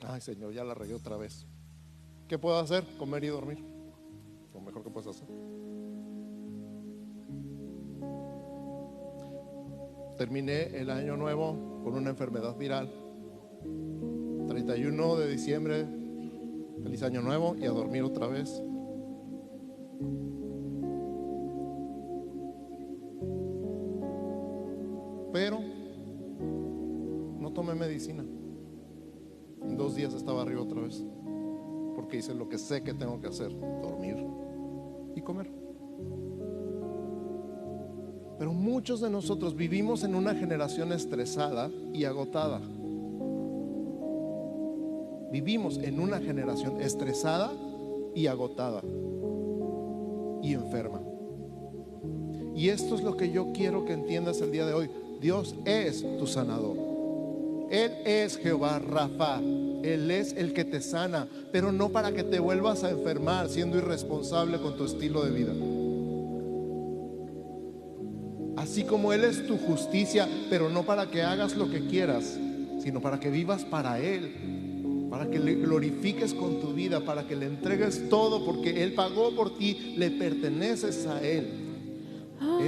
Ay, 0.00 0.20
Señor, 0.20 0.52
ya 0.52 0.64
la 0.64 0.74
regué 0.74 0.94
otra 0.94 1.16
vez. 1.16 1.46
¿Qué 2.28 2.38
puedo 2.38 2.58
hacer? 2.58 2.84
Comer 2.98 3.22
y 3.24 3.28
dormir. 3.28 3.64
Lo 4.52 4.60
mejor 4.60 4.82
que 4.82 4.90
puedes 4.90 5.08
hacer. 5.08 5.28
Terminé 10.16 10.78
el 10.78 10.88
año 10.88 11.16
nuevo 11.16 11.82
con 11.84 11.94
una 11.94 12.08
enfermedad 12.08 12.56
viral. 12.56 12.90
31 14.48 15.16
de 15.16 15.28
diciembre, 15.28 15.86
feliz 16.82 17.02
año 17.02 17.20
nuevo 17.20 17.54
y 17.56 17.66
a 17.66 17.70
dormir 17.70 18.02
otra 18.02 18.26
vez. 18.26 18.62
Pero 25.34 25.60
no 27.38 27.52
tomé 27.52 27.74
medicina. 27.74 28.24
En 29.62 29.76
dos 29.76 29.96
días 29.96 30.14
estaba 30.14 30.42
arriba 30.42 30.62
otra 30.62 30.80
vez. 30.80 31.04
Porque 31.94 32.18
hice 32.18 32.34
lo 32.34 32.48
que 32.48 32.56
sé 32.56 32.82
que 32.82 32.94
tengo 32.94 33.20
que 33.20 33.26
hacer, 33.26 33.54
dormir 33.82 34.16
y 35.14 35.20
comer. 35.20 35.65
Pero 38.38 38.52
muchos 38.52 39.00
de 39.00 39.10
nosotros 39.10 39.56
vivimos 39.56 40.04
en 40.04 40.14
una 40.14 40.34
generación 40.34 40.92
estresada 40.92 41.70
y 41.92 42.04
agotada. 42.04 42.60
Vivimos 45.32 45.78
en 45.78 46.00
una 46.00 46.20
generación 46.20 46.80
estresada 46.80 47.52
y 48.14 48.26
agotada 48.26 48.82
y 50.42 50.54
enferma. 50.54 51.00
Y 52.54 52.68
esto 52.68 52.94
es 52.94 53.02
lo 53.02 53.16
que 53.16 53.30
yo 53.30 53.52
quiero 53.52 53.84
que 53.84 53.92
entiendas 53.92 54.40
el 54.40 54.52
día 54.52 54.66
de 54.66 54.72
hoy. 54.72 54.90
Dios 55.20 55.54
es 55.64 56.04
tu 56.18 56.26
sanador. 56.26 56.76
Él 57.70 57.92
es 58.04 58.38
Jehová 58.38 58.78
Rafa. 58.78 59.40
Él 59.82 60.10
es 60.10 60.32
el 60.32 60.52
que 60.52 60.64
te 60.64 60.80
sana, 60.80 61.28
pero 61.52 61.72
no 61.72 61.90
para 61.90 62.12
que 62.12 62.22
te 62.22 62.38
vuelvas 62.38 62.82
a 62.84 62.90
enfermar 62.90 63.48
siendo 63.48 63.76
irresponsable 63.78 64.58
con 64.58 64.76
tu 64.76 64.84
estilo 64.84 65.24
de 65.24 65.30
vida. 65.30 65.52
Así 68.76 68.84
como 68.84 69.14
Él 69.14 69.24
es 69.24 69.46
tu 69.46 69.56
justicia, 69.56 70.28
pero 70.50 70.68
no 70.68 70.82
para 70.82 71.10
que 71.10 71.22
hagas 71.22 71.56
lo 71.56 71.70
que 71.70 71.86
quieras, 71.86 72.38
sino 72.78 73.00
para 73.00 73.18
que 73.18 73.30
vivas 73.30 73.64
para 73.64 73.98
Él, 74.00 75.08
para 75.08 75.30
que 75.30 75.38
le 75.38 75.54
glorifiques 75.54 76.34
con 76.34 76.60
tu 76.60 76.74
vida, 76.74 77.00
para 77.00 77.26
que 77.26 77.36
le 77.36 77.46
entregues 77.46 78.10
todo, 78.10 78.44
porque 78.44 78.82
Él 78.82 78.92
pagó 78.92 79.34
por 79.34 79.56
ti, 79.56 79.94
le 79.96 80.10
perteneces 80.10 81.06
a 81.06 81.26
Él. 81.26 81.46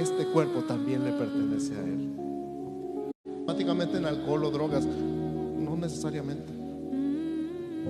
Este 0.01 0.25
cuerpo 0.25 0.63
también 0.63 1.05
le 1.05 1.11
pertenece 1.11 1.75
a 1.75 1.83
Él. 1.83 2.09
Automáticamente 3.41 3.97
en 3.97 4.05
alcohol 4.05 4.45
o 4.45 4.49
drogas, 4.49 4.87
no 4.87 5.77
necesariamente. 5.77 6.51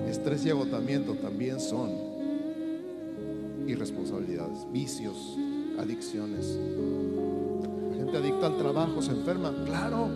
Estrés 0.09 0.45
y 0.45 0.49
agotamiento 0.49 1.13
también 1.13 1.61
son 1.61 1.91
irresponsabilidades, 3.65 4.69
vicios, 4.73 5.37
adicciones. 5.79 6.59
Gente 8.11 8.27
adicta 8.27 8.47
al 8.47 8.57
trabajo 8.57 9.03
se 9.03 9.11
enferma, 9.11 9.53
claro. 9.65 10.09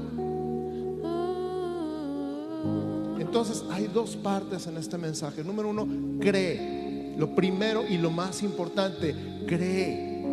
Entonces 3.20 3.64
hay 3.70 3.86
dos 3.86 4.16
partes 4.16 4.66
en 4.66 4.78
este 4.78 4.98
mensaje. 4.98 5.44
Número 5.44 5.70
uno, 5.70 5.88
cree. 6.20 7.14
Lo 7.20 7.36
primero 7.36 7.84
y 7.88 8.00
lo 8.00 8.10
más 8.10 8.42
importante, 8.42 9.14
cree. 9.46 10.24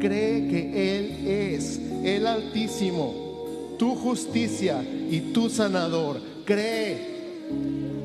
Cree 0.00 0.48
que 0.48 0.98
Él 0.98 1.28
es 1.28 1.80
el 2.02 2.26
Altísimo, 2.26 3.76
tu 3.78 3.94
justicia 3.94 4.82
y 4.82 5.32
tu 5.32 5.48
sanador. 5.48 6.20
Cree. 6.44 7.12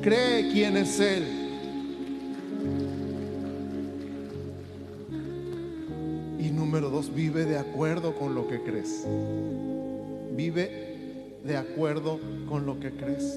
Cree 0.00 0.52
quién 0.52 0.76
es 0.76 1.00
Él. 1.00 1.37
Vive 7.18 7.46
de 7.46 7.58
acuerdo 7.58 8.14
con 8.14 8.36
lo 8.36 8.46
que 8.46 8.62
crees. 8.62 9.04
Vive 10.36 11.40
de 11.42 11.56
acuerdo 11.56 12.20
con 12.48 12.64
lo 12.64 12.78
que 12.78 12.92
crees. 12.92 13.36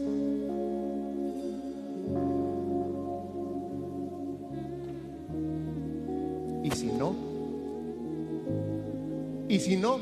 Y 6.63 6.69
si 6.69 6.91
no, 6.91 7.15
y 9.49 9.59
si 9.59 9.77
no, 9.77 9.97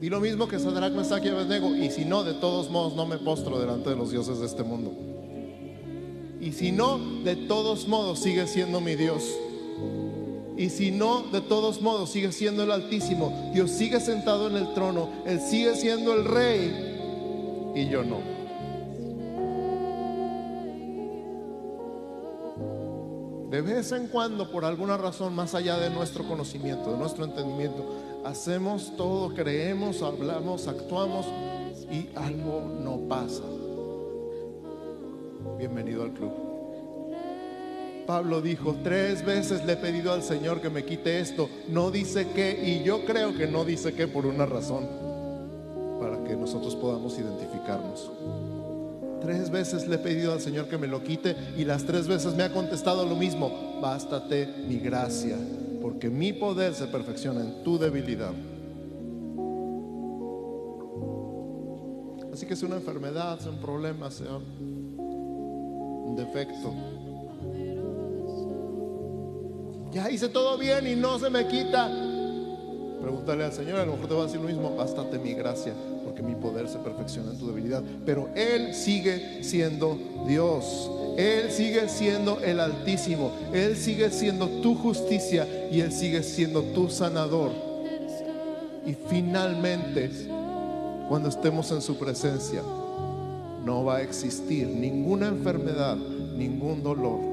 di 0.00 0.08
lo 0.08 0.18
mismo 0.18 0.48
que 0.48 0.58
Sadrach, 0.58 0.94
Mesach 0.94 1.22
y 1.22 1.28
Abednego. 1.28 1.76
Y 1.76 1.90
si 1.90 2.06
no, 2.06 2.24
de 2.24 2.32
todos 2.32 2.70
modos 2.70 2.96
no 2.96 3.04
me 3.04 3.18
postro 3.18 3.60
delante 3.60 3.90
de 3.90 3.96
los 3.96 4.10
dioses 4.10 4.38
de 4.38 4.46
este 4.46 4.62
mundo. 4.62 4.90
Y 6.40 6.52
si 6.52 6.72
no, 6.72 6.98
de 7.24 7.36
todos 7.36 7.86
modos 7.86 8.20
sigue 8.20 8.46
siendo 8.46 8.80
mi 8.80 8.94
Dios. 8.94 9.22
Y 10.56 10.68
si 10.70 10.90
no, 10.90 11.22
de 11.22 11.40
todos 11.40 11.80
modos 11.80 12.10
sigue 12.10 12.32
siendo 12.32 12.62
el 12.62 12.70
Altísimo. 12.70 13.50
Dios 13.54 13.70
sigue 13.70 14.00
sentado 14.00 14.48
en 14.48 14.56
el 14.56 14.74
trono. 14.74 15.08
Él 15.24 15.40
sigue 15.40 15.74
siendo 15.74 16.12
el 16.12 16.24
Rey. 16.24 17.72
Y 17.74 17.88
yo 17.88 18.02
no. 18.02 18.32
De 23.50 23.60
vez 23.60 23.92
en 23.92 24.06
cuando, 24.06 24.50
por 24.50 24.64
alguna 24.64 24.96
razón 24.96 25.34
más 25.34 25.54
allá 25.54 25.76
de 25.76 25.90
nuestro 25.90 26.26
conocimiento, 26.26 26.92
de 26.92 26.96
nuestro 26.96 27.24
entendimiento, 27.24 27.84
hacemos 28.24 28.96
todo, 28.96 29.34
creemos, 29.34 30.00
hablamos, 30.00 30.68
actuamos 30.68 31.26
y 31.90 32.08
algo 32.16 32.62
no 32.82 33.08
pasa. 33.08 33.42
Bienvenido 35.58 36.02
al 36.02 36.12
club. 36.12 36.51
Pablo 38.06 38.40
dijo, 38.40 38.76
tres 38.82 39.24
veces 39.24 39.64
le 39.64 39.74
he 39.74 39.76
pedido 39.76 40.12
al 40.12 40.22
Señor 40.22 40.60
que 40.60 40.70
me 40.70 40.84
quite 40.84 41.20
esto. 41.20 41.48
No 41.68 41.90
dice 41.90 42.28
qué, 42.34 42.62
y 42.64 42.84
yo 42.84 43.04
creo 43.04 43.36
que 43.36 43.46
no 43.46 43.64
dice 43.64 43.94
qué 43.94 44.08
por 44.08 44.26
una 44.26 44.46
razón, 44.46 44.88
para 46.00 46.22
que 46.24 46.36
nosotros 46.36 46.74
podamos 46.74 47.18
identificarnos. 47.18 48.10
Tres 49.20 49.50
veces 49.50 49.86
le 49.86 49.96
he 49.96 49.98
pedido 49.98 50.32
al 50.32 50.40
Señor 50.40 50.66
que 50.66 50.78
me 50.78 50.88
lo 50.88 51.04
quite 51.04 51.36
y 51.56 51.64
las 51.64 51.84
tres 51.84 52.08
veces 52.08 52.34
me 52.34 52.42
ha 52.42 52.52
contestado 52.52 53.06
lo 53.06 53.14
mismo. 53.14 53.78
Bástate 53.80 54.48
mi 54.66 54.78
gracia, 54.78 55.36
porque 55.80 56.10
mi 56.10 56.32
poder 56.32 56.74
se 56.74 56.86
perfecciona 56.86 57.40
en 57.40 57.62
tu 57.62 57.78
debilidad. 57.78 58.32
Así 62.32 62.46
que 62.46 62.56
sea 62.56 62.66
una 62.66 62.78
enfermedad, 62.78 63.38
sea 63.38 63.52
un 63.52 63.60
problema, 63.60 64.10
sea 64.10 64.38
un 64.38 66.14
defecto. 66.16 66.72
Ya 69.92 70.10
hice 70.10 70.30
todo 70.30 70.56
bien 70.56 70.86
y 70.86 70.96
no 70.96 71.18
se 71.18 71.28
me 71.28 71.46
quita. 71.46 71.90
Pregúntale 73.02 73.44
al 73.44 73.52
Señor, 73.52 73.80
a 73.80 73.84
lo 73.84 73.92
mejor 73.92 74.08
te 74.08 74.14
va 74.14 74.22
a 74.22 74.24
decir 74.24 74.40
lo 74.40 74.46
mismo, 74.46 74.74
bástate 74.74 75.18
mi 75.18 75.34
gracia, 75.34 75.74
porque 76.04 76.22
mi 76.22 76.34
poder 76.34 76.66
se 76.66 76.78
perfecciona 76.78 77.32
en 77.32 77.38
tu 77.38 77.46
debilidad. 77.48 77.82
Pero 78.06 78.30
Él 78.34 78.74
sigue 78.74 79.44
siendo 79.44 79.98
Dios. 80.26 80.90
Él 81.18 81.50
sigue 81.50 81.90
siendo 81.90 82.40
el 82.40 82.60
Altísimo. 82.60 83.32
Él 83.52 83.76
sigue 83.76 84.10
siendo 84.10 84.48
tu 84.62 84.76
justicia 84.76 85.46
y 85.70 85.80
Él 85.80 85.92
sigue 85.92 86.22
siendo 86.22 86.62
tu 86.62 86.88
sanador. 86.88 87.50
Y 88.86 88.94
finalmente, 89.10 90.10
cuando 91.08 91.28
estemos 91.28 91.70
en 91.70 91.82
su 91.82 91.98
presencia, 91.98 92.62
no 93.64 93.84
va 93.84 93.96
a 93.96 94.02
existir 94.02 94.66
ninguna 94.68 95.28
enfermedad, 95.28 95.96
ningún 95.96 96.82
dolor. 96.82 97.31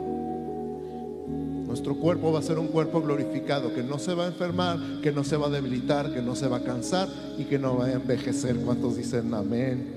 Nuestro 1.79 1.95
cuerpo 1.95 2.33
va 2.33 2.39
a 2.39 2.41
ser 2.41 2.59
un 2.59 2.67
cuerpo 2.67 3.01
glorificado, 3.01 3.73
que 3.73 3.81
no 3.81 3.99
se 3.99 4.13
va 4.13 4.25
a 4.25 4.27
enfermar, 4.27 4.77
que 5.01 5.13
no 5.13 5.23
se 5.23 5.37
va 5.37 5.47
a 5.47 5.49
debilitar, 5.49 6.13
que 6.13 6.21
no 6.21 6.35
se 6.35 6.45
va 6.49 6.57
a 6.57 6.61
cansar 6.61 7.07
y 7.37 7.45
que 7.45 7.57
no 7.57 7.77
va 7.77 7.85
a 7.85 7.93
envejecer. 7.93 8.57
¿Cuántos 8.57 8.97
dicen 8.97 9.33
amén? 9.33 9.93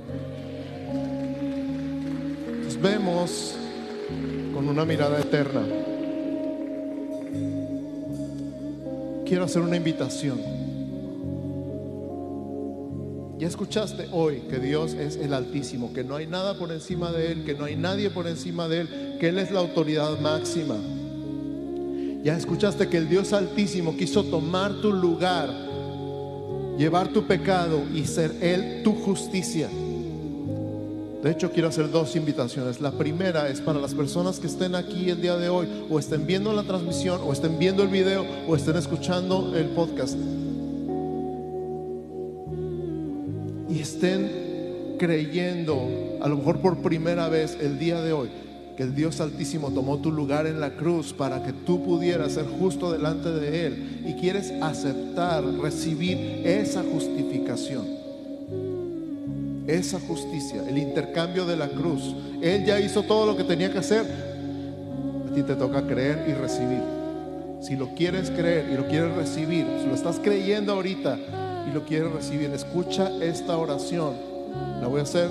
Nos 2.64 2.80
vemos 2.80 3.56
con 4.54 4.68
una 4.68 4.84
mirada 4.84 5.18
eterna. 5.18 5.62
Quiero 9.26 9.42
hacer 9.46 9.62
una 9.62 9.74
invitación. 9.74 10.38
Ya 13.38 13.48
escuchaste 13.48 14.06
hoy 14.12 14.42
que 14.48 14.60
Dios 14.60 14.94
es 14.94 15.16
el 15.16 15.34
Altísimo, 15.34 15.92
que 15.92 16.04
no 16.04 16.14
hay 16.14 16.28
nada 16.28 16.56
por 16.56 16.70
encima 16.70 17.10
de 17.10 17.32
Él, 17.32 17.44
que 17.44 17.54
no 17.54 17.64
hay 17.64 17.74
nadie 17.74 18.08
por 18.08 18.28
encima 18.28 18.68
de 18.68 18.82
Él, 18.82 19.16
que 19.18 19.30
Él 19.30 19.40
es 19.40 19.50
la 19.50 19.58
autoridad 19.58 20.20
máxima. 20.20 20.76
Ya 22.22 22.36
escuchaste 22.36 22.88
que 22.88 22.98
el 22.98 23.08
Dios 23.08 23.32
Altísimo 23.32 23.96
quiso 23.96 24.22
tomar 24.22 24.80
tu 24.80 24.92
lugar, 24.92 25.50
llevar 26.78 27.08
tu 27.08 27.26
pecado 27.26 27.82
y 27.92 28.04
ser 28.04 28.36
Él 28.40 28.82
tu 28.84 28.94
justicia. 28.94 29.68
De 31.22 31.30
hecho, 31.30 31.50
quiero 31.50 31.68
hacer 31.68 31.90
dos 31.90 32.14
invitaciones. 32.14 32.80
La 32.80 32.92
primera 32.92 33.48
es 33.48 33.60
para 33.60 33.80
las 33.80 33.94
personas 33.94 34.38
que 34.38 34.46
estén 34.46 34.76
aquí 34.76 35.10
el 35.10 35.20
día 35.20 35.36
de 35.36 35.48
hoy, 35.48 35.66
o 35.90 35.98
estén 35.98 36.26
viendo 36.26 36.52
la 36.52 36.62
transmisión, 36.62 37.20
o 37.24 37.32
estén 37.32 37.58
viendo 37.58 37.82
el 37.82 37.88
video, 37.88 38.24
o 38.46 38.54
estén 38.54 38.76
escuchando 38.76 39.56
el 39.56 39.66
podcast. 39.66 40.16
Y 43.68 43.80
estén 43.80 44.96
creyendo, 44.98 45.88
a 46.20 46.28
lo 46.28 46.36
mejor 46.36 46.60
por 46.60 46.78
primera 46.82 47.28
vez 47.28 47.56
el 47.60 47.78
día 47.80 48.00
de 48.00 48.12
hoy, 48.12 48.28
que 48.82 48.88
el 48.88 48.94
Dios 48.94 49.20
Altísimo 49.20 49.70
tomó 49.70 49.98
tu 49.98 50.10
lugar 50.10 50.46
en 50.46 50.60
la 50.60 50.70
cruz 50.70 51.12
para 51.12 51.42
que 51.42 51.52
tú 51.52 51.84
pudieras 51.84 52.32
ser 52.32 52.46
justo 52.46 52.90
delante 52.90 53.30
de 53.30 53.66
Él. 53.66 54.02
Y 54.06 54.14
quieres 54.14 54.52
aceptar, 54.60 55.44
recibir 55.44 56.42
esa 56.44 56.82
justificación 56.82 58.02
esa 59.66 60.00
justicia, 60.00 60.68
el 60.68 60.76
intercambio 60.76 61.46
de 61.46 61.56
la 61.56 61.68
cruz. 61.68 62.14
Él 62.42 62.64
ya 62.64 62.80
hizo 62.80 63.04
todo 63.04 63.26
lo 63.26 63.36
que 63.36 63.44
tenía 63.44 63.72
que 63.72 63.78
hacer. 63.78 64.04
A 65.30 65.34
ti 65.34 65.42
te 65.42 65.54
toca 65.54 65.86
creer 65.86 66.26
y 66.28 66.32
recibir. 66.32 66.82
Si 67.62 67.76
lo 67.76 67.94
quieres 67.94 68.30
creer 68.30 68.70
y 68.70 68.76
lo 68.76 68.88
quieres 68.88 69.14
recibir, 69.14 69.64
si 69.80 69.86
lo 69.86 69.94
estás 69.94 70.18
creyendo 70.18 70.72
ahorita 70.72 71.16
y 71.70 71.72
lo 71.72 71.84
quieres 71.84 72.10
recibir, 72.10 72.50
escucha 72.50 73.08
esta 73.22 73.56
oración. 73.56 74.14
La 74.80 74.88
voy 74.88 75.00
a 75.00 75.04
hacer 75.04 75.30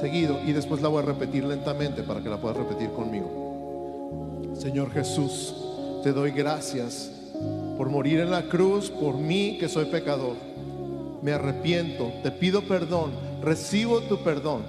seguido 0.00 0.40
y 0.46 0.52
después 0.52 0.80
la 0.80 0.88
voy 0.88 1.02
a 1.02 1.06
repetir 1.06 1.44
lentamente 1.44 2.02
para 2.02 2.22
que 2.22 2.28
la 2.28 2.40
puedas 2.40 2.56
repetir 2.56 2.90
conmigo. 2.90 4.54
Señor 4.54 4.90
Jesús, 4.92 5.54
te 6.02 6.12
doy 6.12 6.30
gracias 6.30 7.10
por 7.76 7.88
morir 7.88 8.20
en 8.20 8.30
la 8.30 8.42
cruz 8.42 8.90
por 8.90 9.16
mí 9.16 9.56
que 9.58 9.68
soy 9.68 9.86
pecador 9.86 10.50
me 11.22 11.32
arrepiento, 11.32 12.12
te 12.22 12.30
pido 12.30 12.62
perdón, 12.62 13.10
recibo 13.42 14.00
tu 14.00 14.18
perdón. 14.22 14.62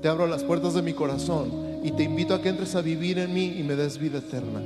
Te 0.00 0.08
abro 0.08 0.26
las 0.26 0.44
puertas 0.44 0.74
de 0.74 0.82
mi 0.82 0.92
corazón 0.92 1.80
y 1.82 1.90
te 1.92 2.04
invito 2.04 2.34
a 2.34 2.42
que 2.42 2.48
entres 2.48 2.74
a 2.74 2.82
vivir 2.82 3.18
en 3.18 3.34
mí 3.34 3.54
y 3.58 3.62
me 3.62 3.76
des 3.76 3.98
vida 3.98 4.18
eterna. 4.18 4.60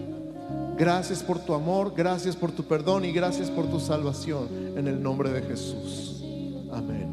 Gracias 0.77 1.23
por 1.23 1.39
tu 1.39 1.55
amor, 1.55 1.93
gracias 1.97 2.37
por 2.37 2.53
tu 2.53 2.65
perdón 2.65 3.05
y 3.05 3.13
gracias 3.13 3.51
por 3.51 3.67
tu 3.67 3.81
salvación 3.81 4.49
en 4.77 4.89
el 4.89 5.03
nombre 5.03 5.31
de 5.31 5.43
Jesús. 5.43 6.23
Amén. 6.73 7.10